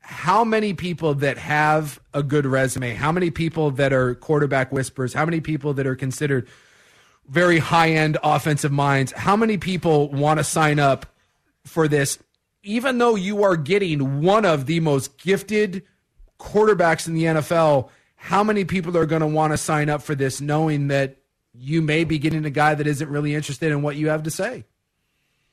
[0.00, 2.94] How many people that have a good resume?
[2.94, 5.12] How many people that are quarterback whispers?
[5.12, 6.46] How many people that are considered
[7.28, 9.12] very high end offensive minds?
[9.12, 11.06] How many people want to sign up
[11.64, 12.18] for this,
[12.62, 15.82] even though you are getting one of the most gifted
[16.38, 17.88] quarterbacks in the NFL?
[18.16, 21.16] How many people are going to want to sign up for this, knowing that
[21.54, 24.30] you may be getting a guy that isn't really interested in what you have to
[24.30, 24.64] say?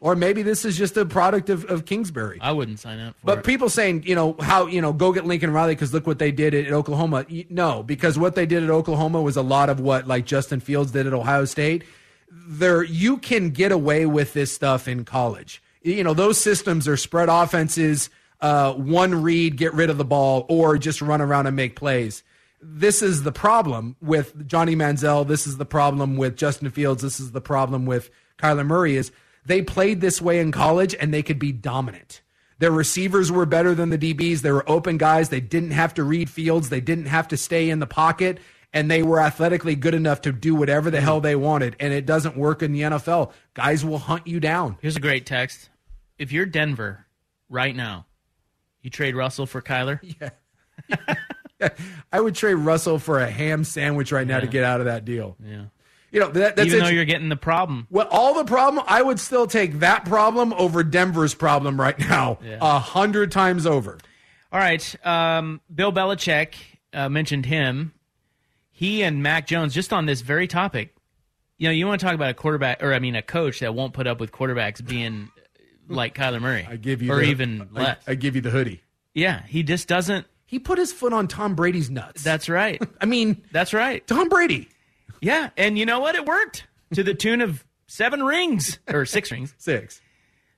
[0.02, 2.38] Or maybe this is just a product of, of Kingsbury.
[2.42, 3.46] I wouldn't sign up for But it.
[3.46, 6.32] people saying, you know, how, you know, go get Lincoln Riley because look what they
[6.32, 7.26] did at, at Oklahoma.
[7.50, 10.92] No, because what they did at Oklahoma was a lot of what like Justin Fields
[10.92, 11.84] did at Ohio State.
[12.30, 15.62] There, you can get away with this stuff in college.
[15.82, 18.10] You know, those systems are spread offenses,
[18.42, 22.22] uh, one read, get rid of the ball, or just run around and make plays.
[22.62, 25.28] This is the problem with Johnny Manziel.
[25.28, 27.02] This is the problem with Justin Fields.
[27.02, 28.98] This is the problem with Kyler Murray.
[28.98, 29.12] Is
[29.46, 32.22] they played this way in college and they could be dominant.
[32.60, 34.42] Their receivers were better than the DBs.
[34.42, 35.30] They were open guys.
[35.30, 36.70] They didn't have to read fields.
[36.70, 38.40] They didn't have to stay in the pocket.
[38.74, 41.76] And they were athletically good enough to do whatever the hell they wanted.
[41.80, 43.32] And it doesn't work in the NFL.
[43.54, 44.78] Guys will hunt you down.
[44.82, 45.70] Here's a great text.
[46.18, 47.06] If you're Denver
[47.50, 48.06] right now,
[48.82, 50.00] you trade Russell for Kyler.
[50.22, 51.70] Yeah.
[52.12, 55.06] I would trade Russell for a ham sandwich right now to get out of that
[55.06, 55.38] deal.
[55.44, 55.66] Yeah.
[56.16, 57.88] You know, that, that's Even though you're getting the problem.
[57.90, 62.40] Well, all the problem, I would still take that problem over Denver's problem right now,
[62.42, 62.80] a Yeah.
[62.80, 63.98] hundred times over.
[64.50, 64.96] All right.
[65.06, 66.54] Um, Bill Belichick
[66.94, 67.92] uh, mentioned him.
[68.72, 70.96] He and Mac Jones, just on this very topic,
[71.58, 73.76] you know, you want to talk about a quarterback, or I mean, a coach that
[73.76, 75.30] won't put up with quarterbacks being
[75.90, 76.66] like Kyler Murray.
[76.70, 77.98] I give you or the- even I- less.
[78.08, 78.82] I give you the hoodie.
[79.14, 80.28] Yeah, he just doesn't.
[80.46, 82.24] He put his foot on Tom Brady's nuts.
[82.24, 82.82] That's right.
[83.02, 84.06] I mean, that's right.
[84.08, 84.70] Tom Brady.
[85.26, 86.14] Yeah, and you know what?
[86.14, 89.56] It worked to the tune of seven rings or six rings.
[89.58, 90.00] Six.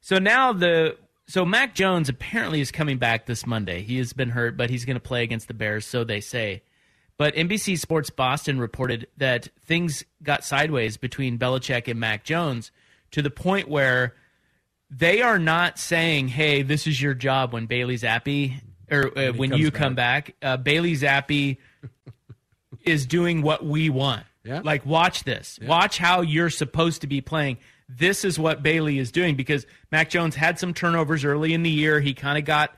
[0.02, 3.82] So now the so Mac Jones apparently is coming back this Monday.
[3.82, 6.64] He has been hurt, but he's going to play against the Bears, so they say.
[7.18, 12.72] But NBC Sports Boston reported that things got sideways between Belichick and Mac Jones
[13.12, 14.16] to the point where
[14.90, 18.54] they are not saying, "Hey, this is your job when Bailey Zappe
[18.92, 21.56] or uh, he when comes you come back." Uh, Bailey Zappe
[22.84, 24.26] is doing what we want.
[24.48, 24.62] Yeah.
[24.64, 25.60] Like, watch this.
[25.62, 27.58] Watch how you're supposed to be playing.
[27.90, 31.70] This is what Bailey is doing because Mac Jones had some turnovers early in the
[31.70, 32.00] year.
[32.00, 32.76] He kind of got,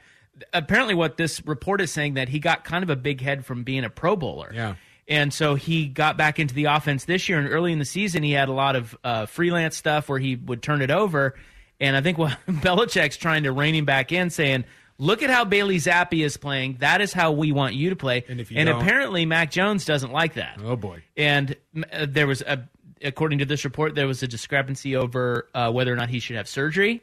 [0.53, 3.63] apparently, what this report is saying that he got kind of a big head from
[3.63, 4.51] being a Pro Bowler.
[4.53, 4.75] Yeah.
[5.08, 7.39] And so he got back into the offense this year.
[7.39, 10.36] And early in the season, he had a lot of uh, freelance stuff where he
[10.36, 11.36] would turn it over.
[11.79, 14.65] And I think what Belichick's trying to rein him back in, saying,
[14.99, 16.77] "Look at how Bailey Zappe is playing.
[16.81, 19.83] That is how we want you to play." And, if you don't- apparently, Mac Jones
[19.85, 20.59] doesn't like that.
[20.63, 21.01] Oh boy.
[21.17, 21.55] And
[21.91, 22.67] uh, there was a,
[23.01, 26.35] according to this report, there was a discrepancy over uh, whether or not he should
[26.35, 27.01] have surgery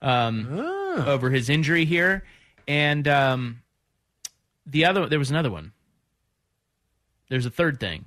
[0.00, 1.06] um, Ah.
[1.06, 2.24] over his injury here,
[2.66, 3.60] and um,
[4.64, 5.72] the other there was another one.
[7.28, 8.04] There's a third thing.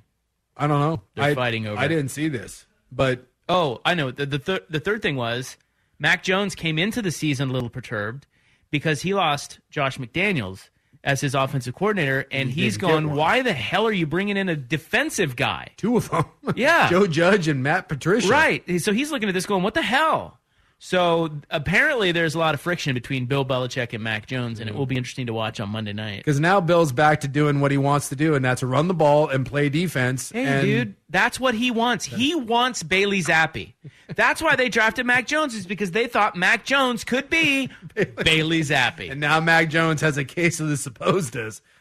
[0.56, 1.02] I don't know.
[1.14, 1.78] They're I, fighting over.
[1.80, 4.10] I didn't see this, but Oh, I know.
[4.10, 5.56] The the, thir- the third thing was
[5.98, 8.26] Mac Jones came into the season a little perturbed
[8.70, 10.68] because he lost Josh McDaniels
[11.04, 14.48] as his offensive coordinator, and He he's going, "Why the hell are you bringing in
[14.48, 16.24] a defensive guy?" two of them.
[16.56, 16.88] Yeah.
[16.90, 18.28] Joe Judge and Matt Patricia.
[18.28, 18.64] Right.
[18.80, 20.38] So he's looking at this going, "What the hell?"
[20.80, 24.74] So apparently, there's a lot of friction between Bill Belichick and Mac Jones, and it
[24.74, 24.78] mm.
[24.78, 26.18] will be interesting to watch on Monday night.
[26.18, 28.94] Because now Bill's back to doing what he wants to do, and that's run the
[28.94, 30.30] ball and play defense.
[30.30, 32.04] Hey, and dude, that's what he wants.
[32.04, 33.72] He wants Bailey Zappe.
[34.14, 38.60] That's why they drafted Mac Jones, is because they thought Mac Jones could be Bailey
[38.60, 39.10] Zappe.
[39.10, 41.34] And now Mac Jones has a case of the supposed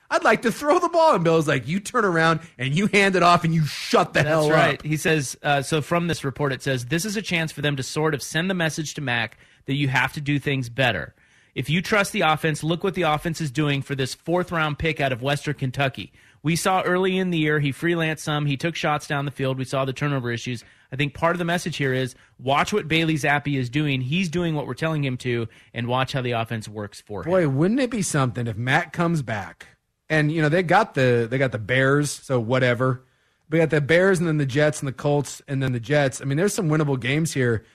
[0.09, 1.15] I'd like to throw the ball.
[1.15, 4.19] And Bill's like, you turn around and you hand it off and you shut the
[4.19, 4.79] That's hell right.
[4.79, 4.85] up.
[4.85, 7.75] He says, uh, so from this report, it says, this is a chance for them
[7.75, 11.13] to sort of send the message to Mac that you have to do things better.
[11.55, 14.77] If you trust the offense, look what the offense is doing for this fourth round
[14.77, 16.13] pick out of Western Kentucky.
[16.43, 19.57] We saw early in the year he freelanced some, he took shots down the field.
[19.57, 20.63] We saw the turnover issues.
[20.91, 24.01] I think part of the message here is watch what Bailey Zappe is doing.
[24.01, 27.29] He's doing what we're telling him to, and watch how the offense works for him.
[27.29, 29.67] Boy, wouldn't it be something if Matt comes back
[30.09, 33.03] and you know they got the they got the Bears, so whatever.
[33.49, 36.21] We got the Bears and then the Jets and the Colts and then the Jets.
[36.21, 37.65] I mean, there's some winnable games here.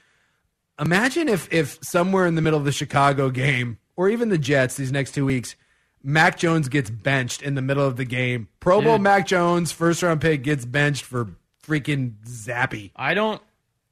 [0.78, 4.74] Imagine if if somewhere in the middle of the Chicago game or even the Jets
[4.76, 5.54] these next two weeks,
[6.02, 8.48] Mac Jones gets benched in the middle of the game.
[8.60, 9.02] Pro Bowl Dude.
[9.02, 12.90] Mac Jones, first round pick, gets benched for freaking Zappe.
[12.96, 13.40] I don't.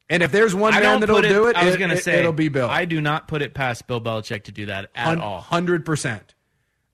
[0.08, 1.96] And if there's one I man that'll put do it, I was it- going to
[1.96, 2.68] say it'll be Bill.
[2.68, 5.40] I do not put it past Bill Belichick to do that at all.
[5.40, 6.34] Hundred percent.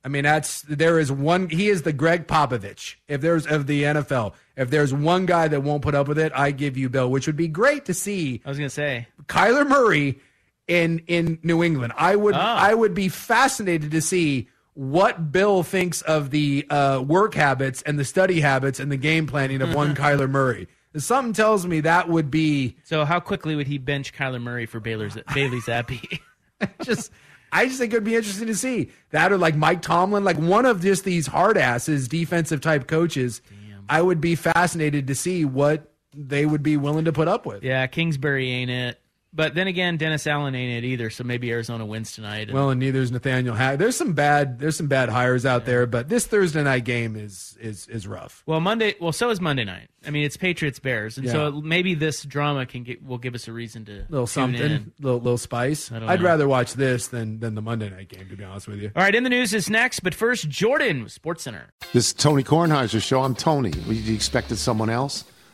[0.06, 1.48] I mean, that's there is one.
[1.48, 2.94] He is the Gregg Popovich.
[3.08, 6.30] If there's of the NFL, if there's one guy that won't put up with it,
[6.32, 8.40] I give you Bill, which would be great to see.
[8.44, 10.20] I was going to say Kyler Murray
[10.68, 11.92] in in New England.
[11.96, 12.38] I would Oh.
[12.38, 17.98] I would be fascinated to see what Bill thinks of the uh, work habits and
[17.98, 20.68] the study habits and the game planning of one Kyler Murray.
[20.96, 24.78] Something tells me that would be So how quickly would he bench Kyler Murray for
[24.78, 26.20] Baylor's, Bailey Zappe?
[26.82, 27.10] just
[27.56, 30.36] I just think it would be interesting to see that or like Mike Tomlin, like
[30.36, 33.40] one of just these hard asses defensive type coaches.
[33.88, 37.62] I would be fascinated to see what they would be willing to put up with.
[37.62, 39.00] yeah, Kingsbury ain't it.
[39.36, 41.10] But then again, Dennis Allen ain't it either.
[41.10, 42.50] So maybe Arizona wins tonight.
[42.50, 43.80] Well, and neither is Nathaniel Hackett.
[43.80, 47.56] There's some bad there's some bad hires out there, but this Thursday night game is
[47.60, 48.42] is is rough.
[48.46, 48.94] Well, Monday.
[48.98, 49.90] Well, so is Monday night.
[50.06, 53.46] I mean, it's Patriots Bears, and so maybe this drama can get will give us
[53.46, 54.92] a reason to little tune something, in.
[55.00, 55.92] little little spice.
[55.92, 56.24] I'd know.
[56.24, 58.26] rather watch this than than the Monday night game.
[58.30, 58.90] To be honest with you.
[58.96, 61.72] All right, in the news is next, but first, Jordan with Sports Center.
[61.92, 63.20] This is Tony Kornheiser's show.
[63.20, 63.72] I'm Tony.
[63.86, 65.24] You expected someone else?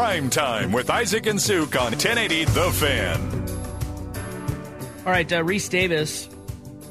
[0.00, 3.20] Prime time with Isaac and Suk on 1080 The Fan.
[5.04, 6.26] All right, uh, Rece Davis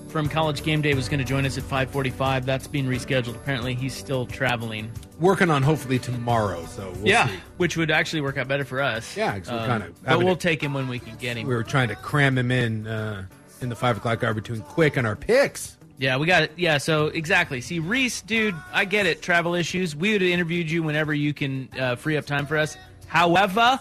[0.10, 2.46] from College Game Day was going to join us at 5:45.
[2.46, 3.34] That's being rescheduled.
[3.34, 4.92] Apparently, he's still traveling.
[5.20, 6.64] Working on hopefully tomorrow.
[6.68, 7.34] So we'll yeah, see.
[7.58, 9.18] which would actually work out better for us.
[9.18, 11.48] Yeah, 'cause we're Um, kinda But we'll it- take him when we can get him.
[11.48, 13.24] we were trying to cram him in uh,
[13.60, 15.78] in the five o'clock hour between quick and our picks.
[15.98, 16.52] Yeah, we got it.
[16.56, 17.60] Yeah, so exactly.
[17.60, 19.24] See, Rece, dude, I get it.
[19.24, 19.96] Travel issues.
[19.96, 22.78] We would have interviewed you whenever you can uh, free up time for us.
[23.10, 23.80] However,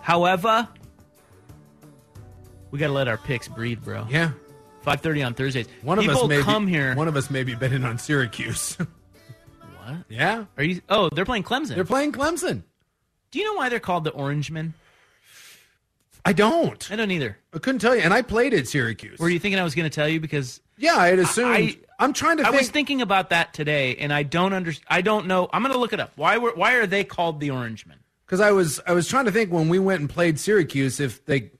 [0.00, 0.68] however,
[2.70, 4.06] we got to let our picks breathe, bro.
[4.08, 4.30] Yeah.
[4.82, 5.66] Five thirty on Thursdays.
[5.82, 6.94] One of us may come be, here.
[6.94, 8.74] One of us may be betting on Syracuse.
[8.76, 9.96] what?
[10.08, 10.44] Yeah.
[10.56, 10.80] Are you?
[10.88, 11.74] Oh, they're playing Clemson.
[11.74, 12.62] They're playing Clemson.
[13.32, 14.72] Do you know why they're called the Orangemen?
[16.24, 16.90] I don't.
[16.92, 17.38] I don't either.
[17.52, 18.02] I couldn't tell you.
[18.02, 19.18] And I played at Syracuse.
[19.18, 20.60] Were you thinking I was going to tell you because?
[20.78, 21.54] Yeah, I had assumed.
[21.98, 22.60] I, am trying to I think.
[22.60, 24.72] was thinking about that today, and I don't under.
[24.88, 25.48] I don't know.
[25.52, 26.12] I'm going to look it up.
[26.16, 26.52] Why were?
[26.54, 27.98] Why are they called the Orangemen?
[28.28, 31.24] because I was I was trying to think when we went and played Syracuse if
[31.24, 31.50] they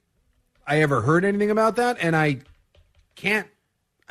[0.66, 2.40] I ever heard anything about that, and I
[3.14, 3.48] can't.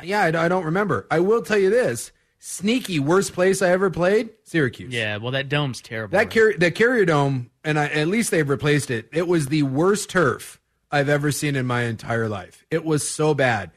[0.02, 1.06] Yeah, I, I don't remember.
[1.10, 4.92] I will tell you this: sneaky worst place I ever played, Syracuse.
[4.92, 6.18] Yeah, well, that dome's terrible.
[6.18, 9.08] That car- that Carrier Dome, and I, at least they've replaced it.
[9.12, 12.66] It was the worst turf I've ever seen in my entire life.
[12.70, 13.70] It was so bad.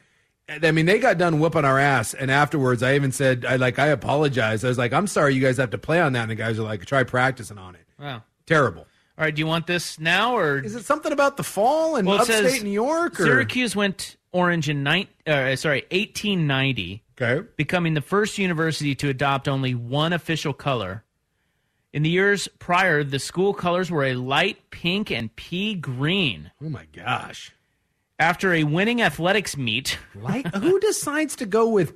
[0.62, 3.78] I mean, they got done whooping our ass, and afterwards, I even said, "I like,
[3.78, 6.30] I apologized." I was like, "I'm sorry, you guys have to play on that." And
[6.30, 8.22] the guys are like, "Try practicing on it." Wow.
[8.46, 8.86] Terrible.
[9.18, 12.08] All right, do you want this now or Is it something about the fall and
[12.08, 13.20] Well, upstate New York?
[13.20, 13.24] Or?
[13.24, 17.46] Syracuse went orange in nine, uh, sorry, 1890, Okay.
[17.56, 21.04] becoming the first university to adopt only one official color.
[21.92, 26.50] In the years prior, the school colors were a light pink and pea green.
[26.64, 27.52] Oh my gosh!
[28.22, 30.46] After a winning athletics meet, Light.
[30.54, 31.94] who decides to go with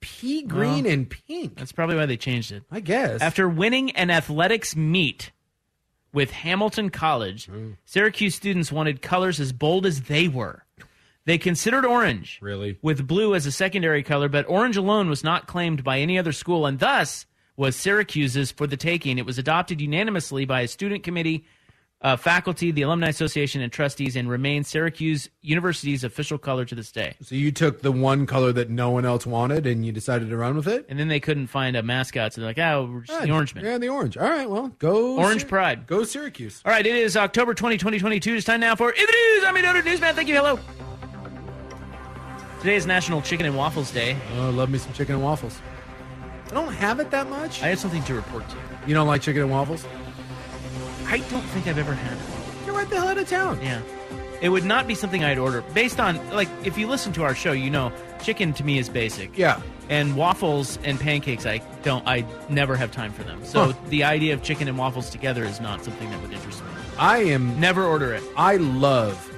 [0.00, 1.58] pea green Well, and pink.
[1.58, 2.62] That's probably why they changed it.
[2.70, 3.20] I guess.
[3.20, 5.32] After winning an athletics meet
[6.12, 7.72] with Hamilton College, hmm.
[7.84, 10.64] Syracuse students wanted colors as bold as they were.
[11.24, 12.78] They considered orange, Really?
[12.82, 16.30] with blue as a secondary color, but orange alone was not claimed by any other
[16.30, 19.18] school and thus was Syracuse's for the taking.
[19.18, 21.44] It was adopted unanimously by a student committee,
[22.06, 26.92] uh, faculty, the Alumni Association, and trustees and remains Syracuse University's official color to this
[26.92, 27.16] day.
[27.20, 30.36] So you took the one color that no one else wanted and you decided to
[30.36, 30.86] run with it?
[30.88, 33.56] And then they couldn't find a mascot, so they're like, oh, we're just the Orange
[33.56, 33.64] Man.
[33.64, 34.16] Yeah, the orange.
[34.16, 35.86] All right, well, go Orange Syr- Pride.
[35.88, 36.62] Go Syracuse.
[36.64, 38.34] All right, it is October 20, 2022.
[38.36, 39.44] It's time now for In the News.
[39.44, 40.14] I'm your Newsman.
[40.14, 40.36] Thank you.
[40.36, 40.60] Hello.
[42.60, 44.16] Today is National Chicken and Waffles Day.
[44.38, 45.60] Oh, love me some chicken and waffles.
[46.46, 47.64] I don't have it that much.
[47.64, 48.62] I have something to report to you.
[48.86, 49.84] You don't like chicken and waffles?
[51.08, 52.66] I don't think I've ever had it.
[52.66, 53.60] You're right the hell out of town.
[53.62, 53.80] Yeah.
[54.40, 57.34] It would not be something I'd order based on, like, if you listen to our
[57.34, 57.90] show, you know,
[58.22, 59.36] chicken to me is basic.
[59.38, 59.60] Yeah.
[59.88, 63.42] And waffles and pancakes, I don't, I never have time for them.
[63.44, 63.78] So Huh.
[63.88, 66.68] the idea of chicken and waffles together is not something that would interest me.
[66.98, 67.58] I am.
[67.60, 68.22] Never order it.
[68.36, 69.32] I love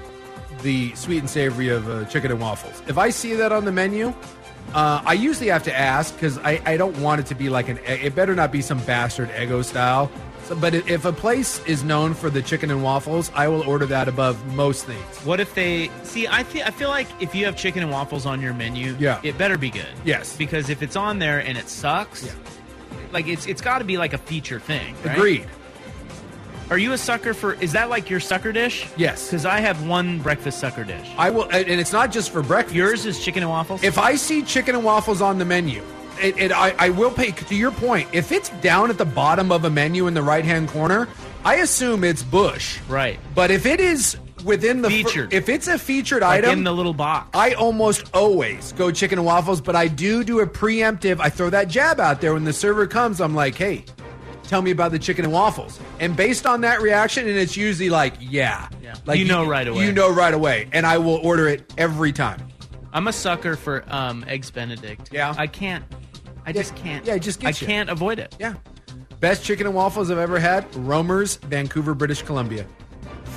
[0.62, 2.82] the sweet and savory of uh, chicken and waffles.
[2.88, 4.08] If I see that on the menu,
[4.74, 7.68] uh, I usually have to ask because I, I don't want it to be like
[7.68, 7.78] an.
[7.84, 10.10] egg- It better not be some bastard ego style.
[10.48, 13.84] So, but if a place is known for the chicken and waffles, I will order
[13.86, 15.04] that above most things.
[15.24, 16.26] What if they see?
[16.26, 19.20] I feel I feel like if you have chicken and waffles on your menu, Yeah.
[19.22, 19.86] it better be good.
[20.04, 20.36] Yes.
[20.36, 22.34] because if it's on there and it sucks,
[23.12, 24.94] like it's it's got to be like a feature thing.
[25.04, 25.16] right?
[25.18, 25.46] Agreed.
[26.70, 27.54] Are you a sucker for?
[27.54, 28.86] Is that like your sucker dish?
[28.96, 29.26] Yes.
[29.26, 31.08] Because I have one breakfast sucker dish.
[31.18, 32.74] I will, and it's not just for breakfast.
[32.76, 33.82] Yours is chicken and waffles.
[33.82, 35.82] If I see chicken and waffles on the menu,
[36.20, 37.30] it, it, I, I will pay.
[37.32, 40.44] To your point, if it's down at the bottom of a menu in the right
[40.44, 41.08] hand corner,
[41.44, 42.78] I assume it's Bush.
[42.88, 43.18] Right.
[43.34, 45.32] But if it is within the Featured.
[45.32, 47.30] if it's a featured like item in the little box.
[47.34, 51.20] I almost always go chicken and waffles, but I do do a preemptive.
[51.20, 53.20] I throw that jab out there when the server comes.
[53.20, 53.84] I'm like, hey,
[54.44, 55.78] tell me about the chicken and waffles.
[56.00, 58.94] And based on that reaction, and it's usually like, yeah, Yeah.
[59.06, 59.84] like You know right away.
[59.84, 62.46] You know right away, and I will order it every time.
[62.92, 65.10] I'm a sucker for um, eggs Benedict.
[65.12, 65.34] Yeah.
[65.36, 65.84] I can't.
[66.48, 67.04] I just can't.
[67.04, 67.66] yeah, it just I you.
[67.66, 68.34] can't avoid it.
[68.40, 68.54] Yeah.
[69.20, 70.64] Best chicken and waffles I've ever had.
[70.76, 72.64] Romer's, Vancouver, British Columbia.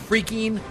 [0.07, 0.61] Freaking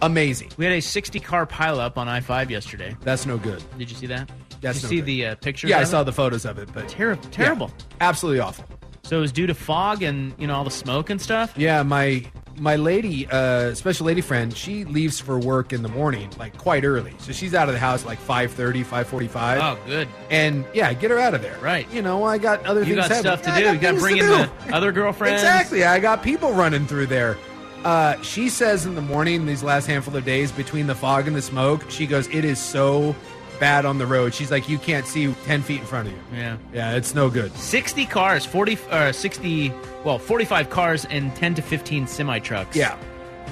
[0.00, 0.50] amazing.
[0.56, 2.96] We had a 60 car pileup on I 5 yesterday.
[3.02, 3.62] That's no good.
[3.76, 4.30] Did you see that?
[4.62, 5.04] That's Did no see good.
[5.04, 5.68] the uh, pictures?
[5.68, 7.28] Yeah, I of saw the photos of it, but Terrible.
[7.30, 7.70] Terrible.
[7.78, 8.64] Yeah, absolutely awful.
[9.02, 11.52] So it was due to fog and you know all the smoke and stuff.
[11.54, 12.24] Yeah, my
[12.60, 16.84] my lady, uh, special lady friend, she leaves for work in the morning, like quite
[16.84, 17.14] early.
[17.18, 19.58] So she's out of the house like 5.30, 5.45.
[19.62, 20.06] Oh, good.
[20.30, 21.58] And yeah, get her out of there.
[21.60, 21.90] Right.
[21.90, 23.22] You know, I got other You things got happening.
[23.22, 23.74] stuff to Yeah, I do.
[23.76, 25.40] You got to bring in the other girlfriends.
[25.40, 25.84] Exactly.
[25.84, 27.38] I got people running through there.
[27.82, 31.34] Uh, she says in the morning, these last handful of days, between the fog and
[31.34, 33.16] the smoke, she goes, it is so
[33.60, 34.34] bad on the road.
[34.34, 36.20] She's like, you can't see 10 feet in front of you.
[36.32, 36.56] Yeah.
[36.72, 37.54] Yeah, it's no good.
[37.54, 39.72] 60 cars, 40, uh, 60,
[40.04, 42.74] well, 45 cars and 10 to 15 semi trucks.
[42.74, 42.96] Yeah.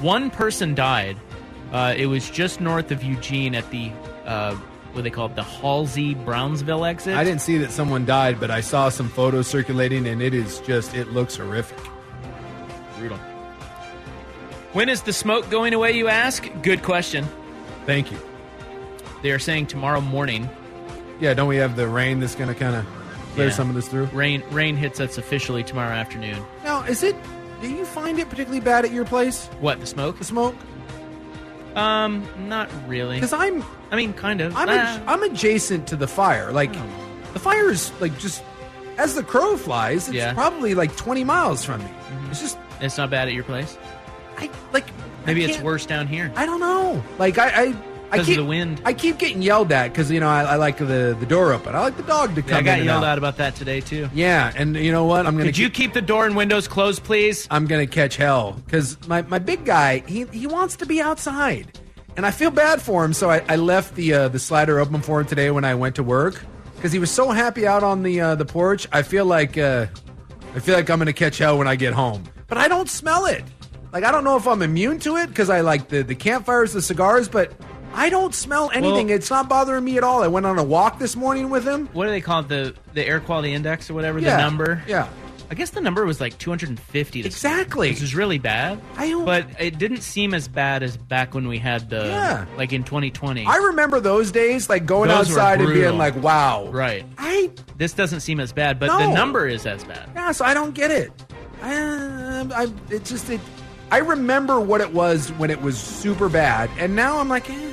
[0.00, 1.18] One person died.
[1.72, 3.92] Uh, it was just north of Eugene at the,
[4.24, 4.54] uh,
[4.92, 7.14] what they call it, the Halsey Brownsville exit.
[7.14, 10.60] I didn't see that someone died, but I saw some photos circulating, and it is
[10.60, 11.78] just, it looks horrific.
[12.96, 13.18] Brutal.
[14.72, 16.48] When is the smoke going away, you ask?
[16.62, 17.28] Good question.
[17.84, 18.18] Thank you.
[19.22, 20.48] They are saying tomorrow morning.
[21.20, 22.86] Yeah, don't we have the rain that's going to kind of
[23.34, 23.52] clear Yeah.
[23.52, 24.04] some of this through?
[24.06, 26.44] Rain rain hits us officially tomorrow afternoon.
[26.64, 27.16] Now, is it,
[27.60, 29.46] do you find it particularly bad at your place?
[29.60, 30.18] What, the smoke?
[30.18, 30.54] The smoke?
[31.74, 33.16] Um, not really.
[33.16, 34.54] Because I'm, I mean, kind of.
[34.56, 34.72] I'm, Ah.
[34.72, 36.50] ad- I'm adjacent to the fire.
[36.52, 36.72] Like,
[37.32, 38.42] the fire is like just,
[38.96, 40.32] as the crow flies, it's Yeah.
[40.34, 41.90] probably like 20 miles from me.
[42.30, 43.76] It's just, It's not bad at your place.
[44.38, 44.86] I, like,
[45.26, 46.32] Maybe I it's can't- worse down here.
[46.36, 47.02] I don't know.
[47.18, 47.74] Like, I, I,
[48.10, 48.80] I keep, the wind.
[48.84, 51.74] I keep getting yelled at because, you know, I, I like the, the door open.
[51.74, 53.12] I like the dog to come Yeah, I got yelled out.
[53.12, 54.08] at about that today too.
[54.14, 55.26] Yeah, and you know what?
[55.26, 55.44] I'm gonna.
[55.44, 57.46] Could you keep the door and windows closed, please?
[57.50, 61.78] I'm gonna catch hell because my, my big guy he he wants to be outside,
[62.16, 63.12] and I feel bad for him.
[63.12, 65.94] So I, I left the uh, the slider open for him today when I went
[65.96, 66.42] to work
[66.76, 68.88] because he was so happy out on the uh, the porch.
[68.90, 69.86] I feel like uh,
[70.54, 73.26] I feel like I'm gonna catch hell when I get home, but I don't smell
[73.26, 73.44] it.
[73.92, 76.72] Like I don't know if I'm immune to it because I like the the campfires,
[76.72, 77.52] the cigars, but.
[77.94, 79.08] I don't smell anything.
[79.08, 80.22] Well- it's not bothering me at all.
[80.22, 81.88] I went on a walk this morning with him.
[81.92, 82.48] What do they call it?
[82.48, 84.18] The the air quality index or whatever.
[84.18, 84.82] Yeah, The number.
[84.86, 85.08] Yeah.
[85.50, 87.22] I guess the number was like 250.
[87.22, 87.88] This Exactly.
[87.88, 88.78] Which is really bad.
[88.98, 92.44] I don't- But it didn't seem as bad as back when we had the Yeah.
[92.58, 93.46] like in 2020.
[93.46, 97.06] I remember those days, like going Those outside and being like, "Wow, right.
[97.16, 98.98] I This doesn't seem as bad, but No.
[98.98, 100.10] the number is as bad.
[100.14, 101.12] Yeah, so I don't get it.
[101.62, 103.40] I, I it just it.
[103.90, 107.67] I remember what it was when it was super bad, and now I'm like, eh.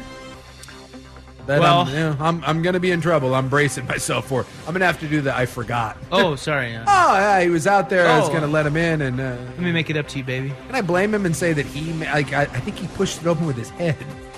[1.47, 3.35] That Well- I'm, you know, I'm I'm gonna be in trouble.
[3.35, 4.41] I'm bracing myself for.
[4.41, 4.47] it.
[4.67, 5.35] I'm gonna have to do that.
[5.35, 5.97] I forgot.
[6.11, 6.71] Oh, sorry.
[6.71, 6.85] yeah.
[6.87, 8.07] Oh, yeah, he was out there.
[8.07, 8.33] I was Oh.
[8.33, 10.53] gonna let him in, and uh, Let me make it up to you, baby.
[10.67, 13.27] can I blame him and say that he like I, I think he pushed it
[13.27, 13.95] open with his head.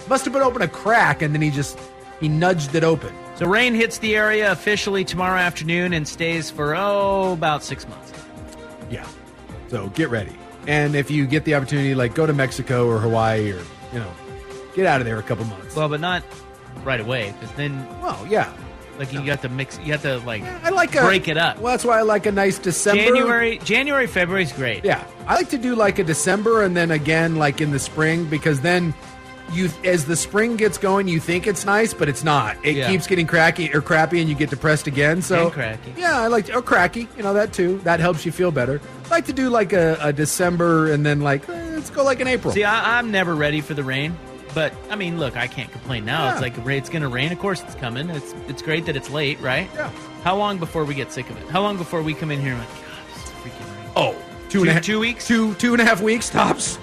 [0.10, 1.78] Must have been open a crack, and then he just
[2.20, 3.14] he nudged it open.
[3.36, 8.12] So rain hits the area officially tomorrow afternoon and stays for oh about six months.
[8.90, 9.06] Yeah.
[9.68, 10.36] So get ready.
[10.66, 13.62] And if you get the opportunity, like go to Mexico or Hawaii or
[13.94, 14.12] you know,
[14.76, 15.76] get out of there a couple months.
[15.76, 16.24] Well, but not
[16.86, 18.52] right away because then well, yeah.
[18.98, 21.60] Like you got to mix, you have to like I like a, break it up.
[21.60, 23.04] Well, that's why I like a nice December.
[23.04, 24.84] January, January, February is great.
[24.84, 28.26] Yeah, I like to do like a December and then again like in the spring
[28.26, 28.96] because then
[29.54, 32.58] you as the spring gets going, you think it's nice, but it's not.
[32.64, 32.90] It Yeah.
[32.90, 35.22] keeps getting cracky or crappy, and you get depressed again.
[35.22, 35.94] So And cracky.
[35.96, 37.08] Yeah, I like to, or cracky.
[37.16, 37.78] You know that too.
[37.84, 38.82] That helps you feel better.
[39.06, 42.20] I like to do like a, a December and then like eh, let's go like
[42.20, 42.52] an April.
[42.52, 44.18] See, I, I'm never ready for the rain,
[44.58, 46.24] but I mean, look, I can't complain now.
[46.24, 46.32] Yeah.
[46.32, 47.32] It's like it's going to rain.
[47.32, 48.10] Of course, it's coming.
[48.10, 49.70] It's it's great that it's late, right?
[49.76, 49.92] Yeah.
[50.24, 51.48] How long before we get sick of it?
[51.50, 53.92] How long before we come in here and like, God, this is freaking rain?
[53.96, 54.16] Oh,
[54.50, 56.80] two and a half two weeks, two two and a half weeks tops.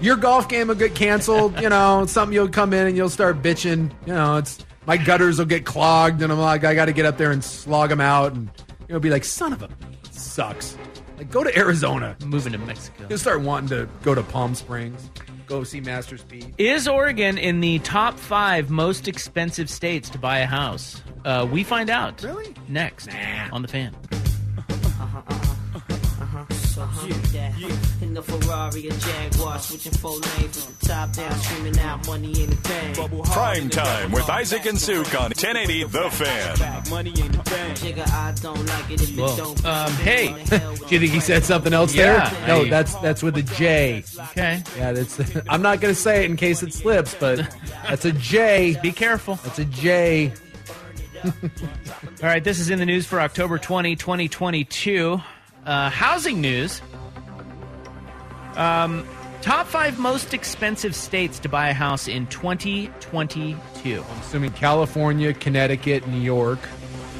[0.00, 1.60] Your golf game will get canceled.
[1.60, 3.90] You know, something you'll come in and you'll start bitching.
[4.06, 7.06] You know, it's my gutters will get clogged, and I'm like, I got to get
[7.06, 8.48] up there and slog them out, and
[8.88, 10.78] you'll be like, son of a, it sucks.
[11.18, 12.16] Like, go to Arizona.
[12.24, 13.04] moving to Mexico.
[13.08, 15.10] You'll start wanting to go to Palm Springs,
[15.46, 16.54] go see Master Speed.
[16.58, 21.02] Is Oregon in the top five most expensive states to buy a house?
[21.24, 22.22] Uh, we find out.
[22.22, 22.54] Really?
[22.68, 23.08] Next
[23.52, 23.94] on the fan.
[26.76, 26.86] So
[27.32, 27.54] yeah,
[28.02, 32.42] in the Ferrari or Jaguar, switching four lanes with the top down, screaming out money
[32.42, 33.24] in the bank.
[33.32, 36.82] Prime time with Isaac and Suk on 1080 The Fan.
[36.90, 37.78] Money in the bank.
[37.78, 39.64] Jigga, I don't like it if it don't.
[39.64, 40.26] Um, hey.
[40.50, 42.28] Do you think he said something else Yeah.
[42.28, 42.46] there?
[42.48, 42.68] No, Hey.
[42.68, 44.04] that's that's with a J.
[44.32, 44.62] Okay.
[44.76, 45.18] Yeah, that's.
[45.48, 47.38] I'm not going to say it in case it slips, but
[47.88, 48.76] that's a J.
[48.82, 49.36] Be careful.
[49.36, 50.30] That's a J.
[51.24, 51.30] All
[52.22, 55.22] right, this is in the news for October 20, 2022.
[55.66, 56.80] Uh, housing news.
[58.54, 59.04] Um,
[59.42, 64.04] top five most expensive states to buy a house in 2022.
[64.08, 66.60] I'm assuming California, Connecticut, New York.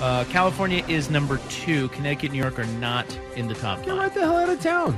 [0.01, 1.89] Uh, California is number two.
[1.89, 3.99] Connecticut, New York are not in the top Get five.
[3.99, 4.97] right the hell out of town.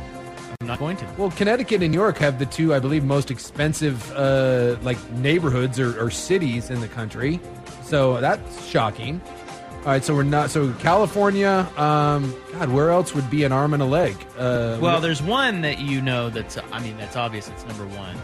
[0.60, 1.06] I'm not going to.
[1.16, 5.80] Well, Connecticut and New York have the two, I believe, most expensive uh, like neighborhoods
[5.80, 7.40] or, or cities in the country.
[7.82, 9.22] So that's shocking.
[9.80, 10.50] All right, so we're not.
[10.50, 11.66] So California.
[11.76, 14.14] Um, God, where else would be an arm and a leg?
[14.36, 17.48] Uh, Well, there's one that you know that's, I mean, that's obvious.
[17.48, 18.16] It's number one.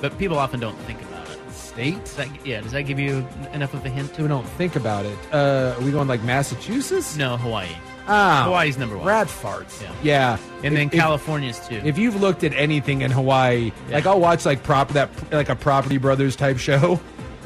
[0.00, 1.38] But people often don't think about it.
[1.52, 2.04] State?
[2.04, 4.14] Does that, yeah, does that give you enough of a hint?
[4.14, 5.18] To We don't think about it.
[5.32, 7.16] Uh, are we going like Massachusetts?
[7.16, 7.68] No, Hawaii.
[8.06, 9.06] Ah, Hawaii's number one.
[9.06, 9.80] Rat farts.
[9.82, 9.92] Yeah.
[10.02, 11.80] Yeah, And then If- if- California's too.
[11.84, 15.56] If you've looked at anything in Hawaii, like I'll watch like prop that like a
[15.56, 16.98] Property Brothers type show,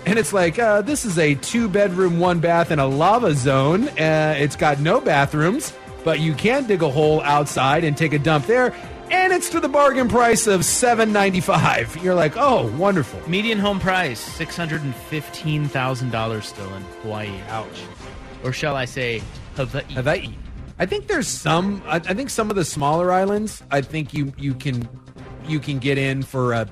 [0.06, 3.88] and it's like uh, this is a two bedroom, one bath, and a lava zone.
[3.90, 5.72] Uh, it's got no bathrooms,
[6.04, 8.74] but you can dig a hole outside and take a dump there,
[9.10, 11.96] and it's to the bargain price of seven ninety five.
[12.02, 13.20] You're like, oh, wonderful.
[13.28, 17.30] Median home price six hundred and fifteen thousand dollars still in Hawaii.
[17.48, 17.82] Ouch.
[18.42, 19.22] Or shall I say
[19.56, 19.84] Hawaii?
[19.94, 20.34] Hawaii.
[20.78, 21.82] I think there's some.
[21.86, 23.62] I, I think some of the smaller islands.
[23.70, 24.88] I think you you can
[25.46, 26.66] you can get in for a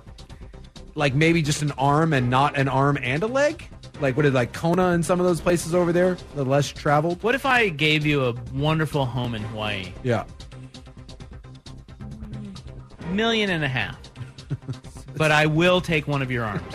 [0.94, 3.66] like maybe just an arm and not an arm and a leg.
[4.00, 7.22] Like what is like Kona and some of those places over there, the less traveled.
[7.22, 9.92] What if I gave you a wonderful home in Hawaii?
[10.02, 10.24] Yeah.
[13.10, 13.98] Million and a half.
[15.16, 16.74] but I will take one of your arms.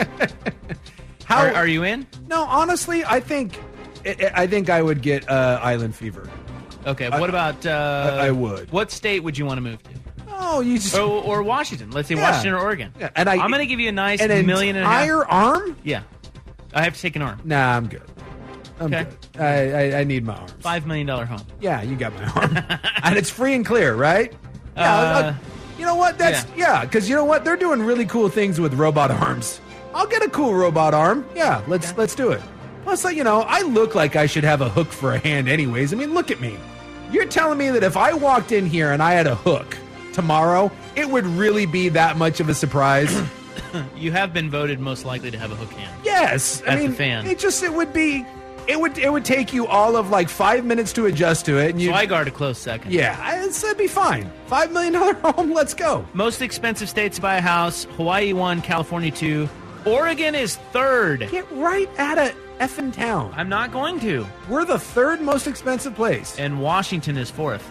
[1.26, 2.07] How Are, are you in?
[2.28, 3.59] No, honestly, I think
[4.05, 6.30] I, I think I would get uh, island fever.
[6.86, 7.07] Okay.
[7.07, 7.65] I- What about?
[7.65, 8.72] Uh, I- I would.
[8.72, 9.89] What state would you want to move to?
[10.63, 11.91] You just or, or Washington.
[11.91, 12.21] Let's say Yeah.
[12.29, 12.93] Washington or Oregon.
[12.99, 15.25] Yeah, and I- I'm going to give you a nice an million and a half.
[15.27, 15.77] arm.
[15.83, 16.03] Yeah.
[16.73, 17.39] I have to take an arm.
[17.43, 18.03] Nah, I'm good.
[18.79, 19.05] I'm Okay.
[19.33, 19.41] good.
[19.41, 20.53] I, I I need my arms.
[20.59, 21.41] Five million dollar home.
[21.59, 22.57] Yeah, you got my arm,
[23.03, 24.31] and it's free and clear, right?
[24.75, 24.95] Yeah.
[24.95, 25.33] Uh, uh,
[25.79, 26.17] you know what?
[26.19, 27.43] That's yeah, because you know what?
[27.43, 29.59] They're doing really cool things with robot arms.
[29.95, 31.25] I'll get a cool robot arm.
[31.35, 32.41] Yeah, let's let's do it.
[32.83, 35.49] Plus, like, you know, I look like I should have a hook for a hand,
[35.49, 35.91] anyways.
[35.91, 36.55] I mean, look at me.
[37.11, 39.75] You're telling me that if I walked in here and I had a hook
[40.18, 43.15] tomorrow, it would really be that much of a surprise?
[43.97, 45.91] You have been voted most likely to have a hook hand.
[46.03, 47.26] Yes, I As mean, the fan.
[47.28, 48.26] it just it would be,
[48.68, 51.72] it would it would take you all of like five minutes to adjust to it,
[51.72, 52.93] and you So I guard a close second.
[52.93, 54.32] Yeah, it's, that'd be fine.
[54.45, 56.05] Five million dollar home, let's go.
[56.13, 59.49] Most expensive states to buy a house: Hawaii one, California two,
[59.86, 61.28] Oregon is third.
[61.30, 63.34] Get right out of effing town.
[63.36, 64.26] I'm not going to.
[64.49, 66.38] We're the third most expensive place.
[66.39, 67.70] And Washington is fourth.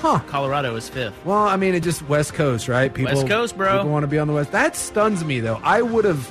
[0.00, 0.20] Huh.
[0.26, 1.14] Colorado is fifth.
[1.24, 2.92] Well, I mean, it just West Coast, right?
[2.92, 3.78] People, West Coast, bro.
[3.78, 4.52] People want to be on the West.
[4.52, 5.60] That stuns me, though.
[5.62, 6.30] I would have,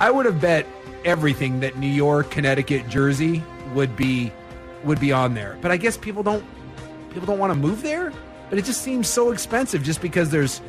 [0.00, 0.66] I would have bet
[1.04, 3.42] everything that New York, Connecticut, Jersey
[3.74, 4.32] would be
[4.84, 5.58] would be on there.
[5.60, 6.44] But I guess people don't
[7.10, 8.12] people don't want to move there.
[8.50, 10.60] But it just seems so expensive just because there's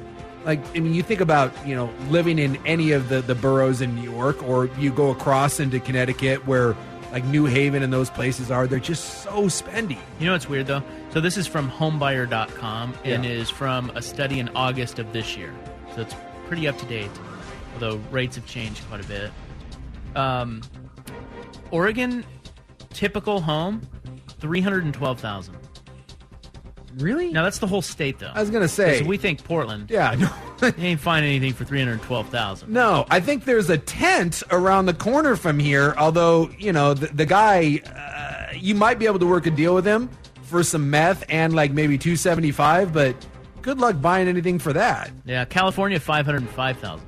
[0.45, 3.81] like I mean you think about, you know, living in any of the the boroughs
[3.81, 6.75] in New York or you go across into Connecticut where
[7.11, 9.97] like New Haven and those places are, they're just so spendy.
[10.19, 10.83] You know what's weird though?
[11.11, 13.31] So this is from homebuyer.com and Yeah.
[13.31, 15.53] is from a study in August of this year.
[15.95, 16.15] So it's
[16.47, 17.09] pretty up to date,
[17.73, 19.31] although rates have changed quite a bit.
[20.15, 20.61] Um,
[21.71, 22.23] Oregon
[22.91, 23.81] typical home,
[24.39, 25.55] 312,000.
[26.97, 27.31] Really?
[27.31, 28.31] Now that's the whole state though.
[28.33, 29.89] I was gonna say- we think Portland.
[29.89, 30.29] Yeah, no.
[30.61, 32.69] You ain't find anything for 312,000.
[32.71, 35.93] No, I think there's a tent around the corner from here.
[35.97, 39.73] Although you know the, the guy, uh, you might be able to work a deal
[39.75, 40.09] with him
[40.43, 42.91] for some meth and like maybe two seventy five.
[42.93, 43.15] But
[43.61, 45.11] good luck buying anything for that.
[45.25, 47.05] Yeah, California 505,000.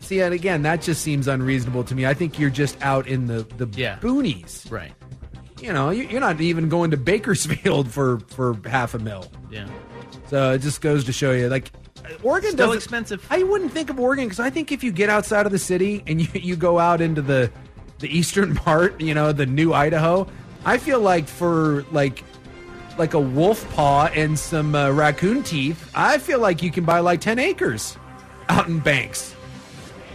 [0.00, 2.06] See, and again, that just seems unreasonable to me.
[2.06, 4.92] I think you're just out in the the boonies, right?
[5.60, 9.26] You know, you- you're not even going to Bakersfield for for half a mil.
[9.50, 9.66] Yeah.
[10.28, 11.70] So it just goes to show you, like
[12.22, 13.26] Oregon Still expensive.
[13.30, 16.02] I wouldn't think of Oregon because I think if you get outside of the city
[16.06, 17.50] and you, you go out into the
[17.98, 20.26] the eastern part, you know, the new Idaho,
[20.64, 22.22] I feel like for like
[22.98, 27.00] like a wolf paw and some uh, raccoon teeth, I feel like you can buy
[27.00, 27.96] like ten acres
[28.48, 29.34] out in Banks.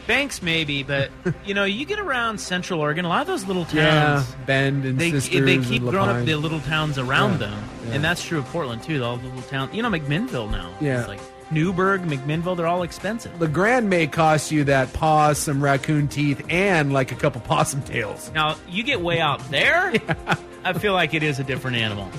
[0.07, 1.11] Banks maybe, but
[1.45, 3.75] you know, you get around Central Oregon, a lot of those little towns.
[3.75, 7.63] Yeah, Bend and they, Sisters they keep growing up the little towns around Yeah, them,
[7.87, 7.93] yeah.
[7.93, 9.03] and that's true of Portland too.
[9.03, 10.73] All the little towns, you know, McMinnville now.
[10.81, 10.99] Yeah.
[10.99, 11.19] it's like
[11.51, 13.37] Newberg, McMinnville, they're all expensive.
[13.39, 17.81] The Grand may cost you that paw, some raccoon teeth, and like a couple possum
[17.83, 18.31] tails.
[18.33, 19.93] Now you get way out there,
[20.63, 22.09] I feel like it is a different animal.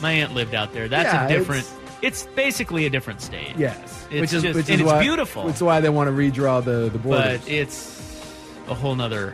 [0.00, 0.88] My aunt lived out there.
[0.88, 1.60] That's Yeah, a different.
[1.62, 3.54] it's- It's, basically a different state.
[3.56, 5.44] Yes, it's which is just, which is it's why, beautiful.
[5.44, 7.40] Which is why they want to redraw the the borders.
[7.40, 8.20] but it's
[8.68, 9.32] a whole nother.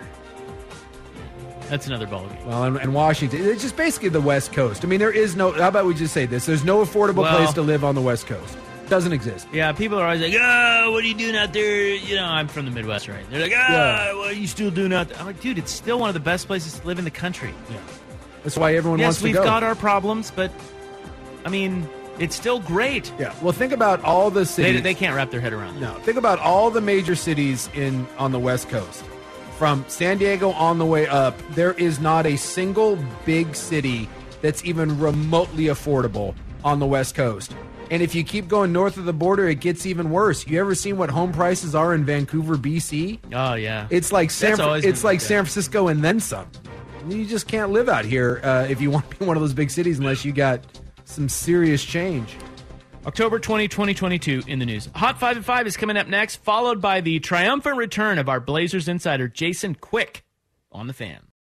[1.71, 2.45] That's another ballgame.
[2.47, 4.85] Well, and, and Washington, it's just basically the West Coast.
[4.85, 5.53] I mean, there is no.
[5.53, 6.47] How about we just say this?
[6.47, 8.57] There's no affordable Well- place to live on the West Coast.
[8.89, 9.47] Doesn't exist.
[9.53, 12.49] Yeah, people are always like, "Oh, what are you doing out there?" You know, I'm
[12.49, 13.25] from the Midwest, right?
[13.31, 14.15] They're like, "Ah, Yeah.
[14.15, 16.21] what are you still doing out there?" I'm like, "Dude, it's still one of the
[16.21, 17.77] best places to live in the country." Yeah,
[18.43, 19.45] that's why everyone yes, wants to we've go.
[19.45, 20.51] got our problems, but
[21.45, 21.87] I mean,
[22.19, 23.13] it's still great.
[23.19, 23.33] Yeah.
[23.43, 24.83] Well, think about all the They, cities.
[24.83, 25.81] they can't wrap their head around it.
[25.81, 29.05] No, think about all the major cities in on the West Coast.
[29.59, 34.09] From San Diego on the way up, there is not a single big city
[34.41, 36.35] that's even remotely affordable
[36.65, 37.55] on the West Coast.
[37.91, 40.47] And if you keep going north of the border, it gets even worse.
[40.47, 43.19] You ever seen what home prices are in Vancouver, BC?
[43.33, 45.21] Oh yeah, It's like San That's always like.
[45.21, 46.51] San Francisco and then some.
[47.09, 49.55] You just can't live out here uh, if you want to be one of those
[49.55, 50.61] big cities unless you got
[51.05, 52.37] some serious change.
[53.07, 54.87] October 20, 2022 in the news.
[54.95, 58.41] Hot 5 and 5 is coming up next, followed by the triumphant return of our
[58.41, 60.25] Blazers insider, Jason Quick,
[60.71, 61.28] on the fan.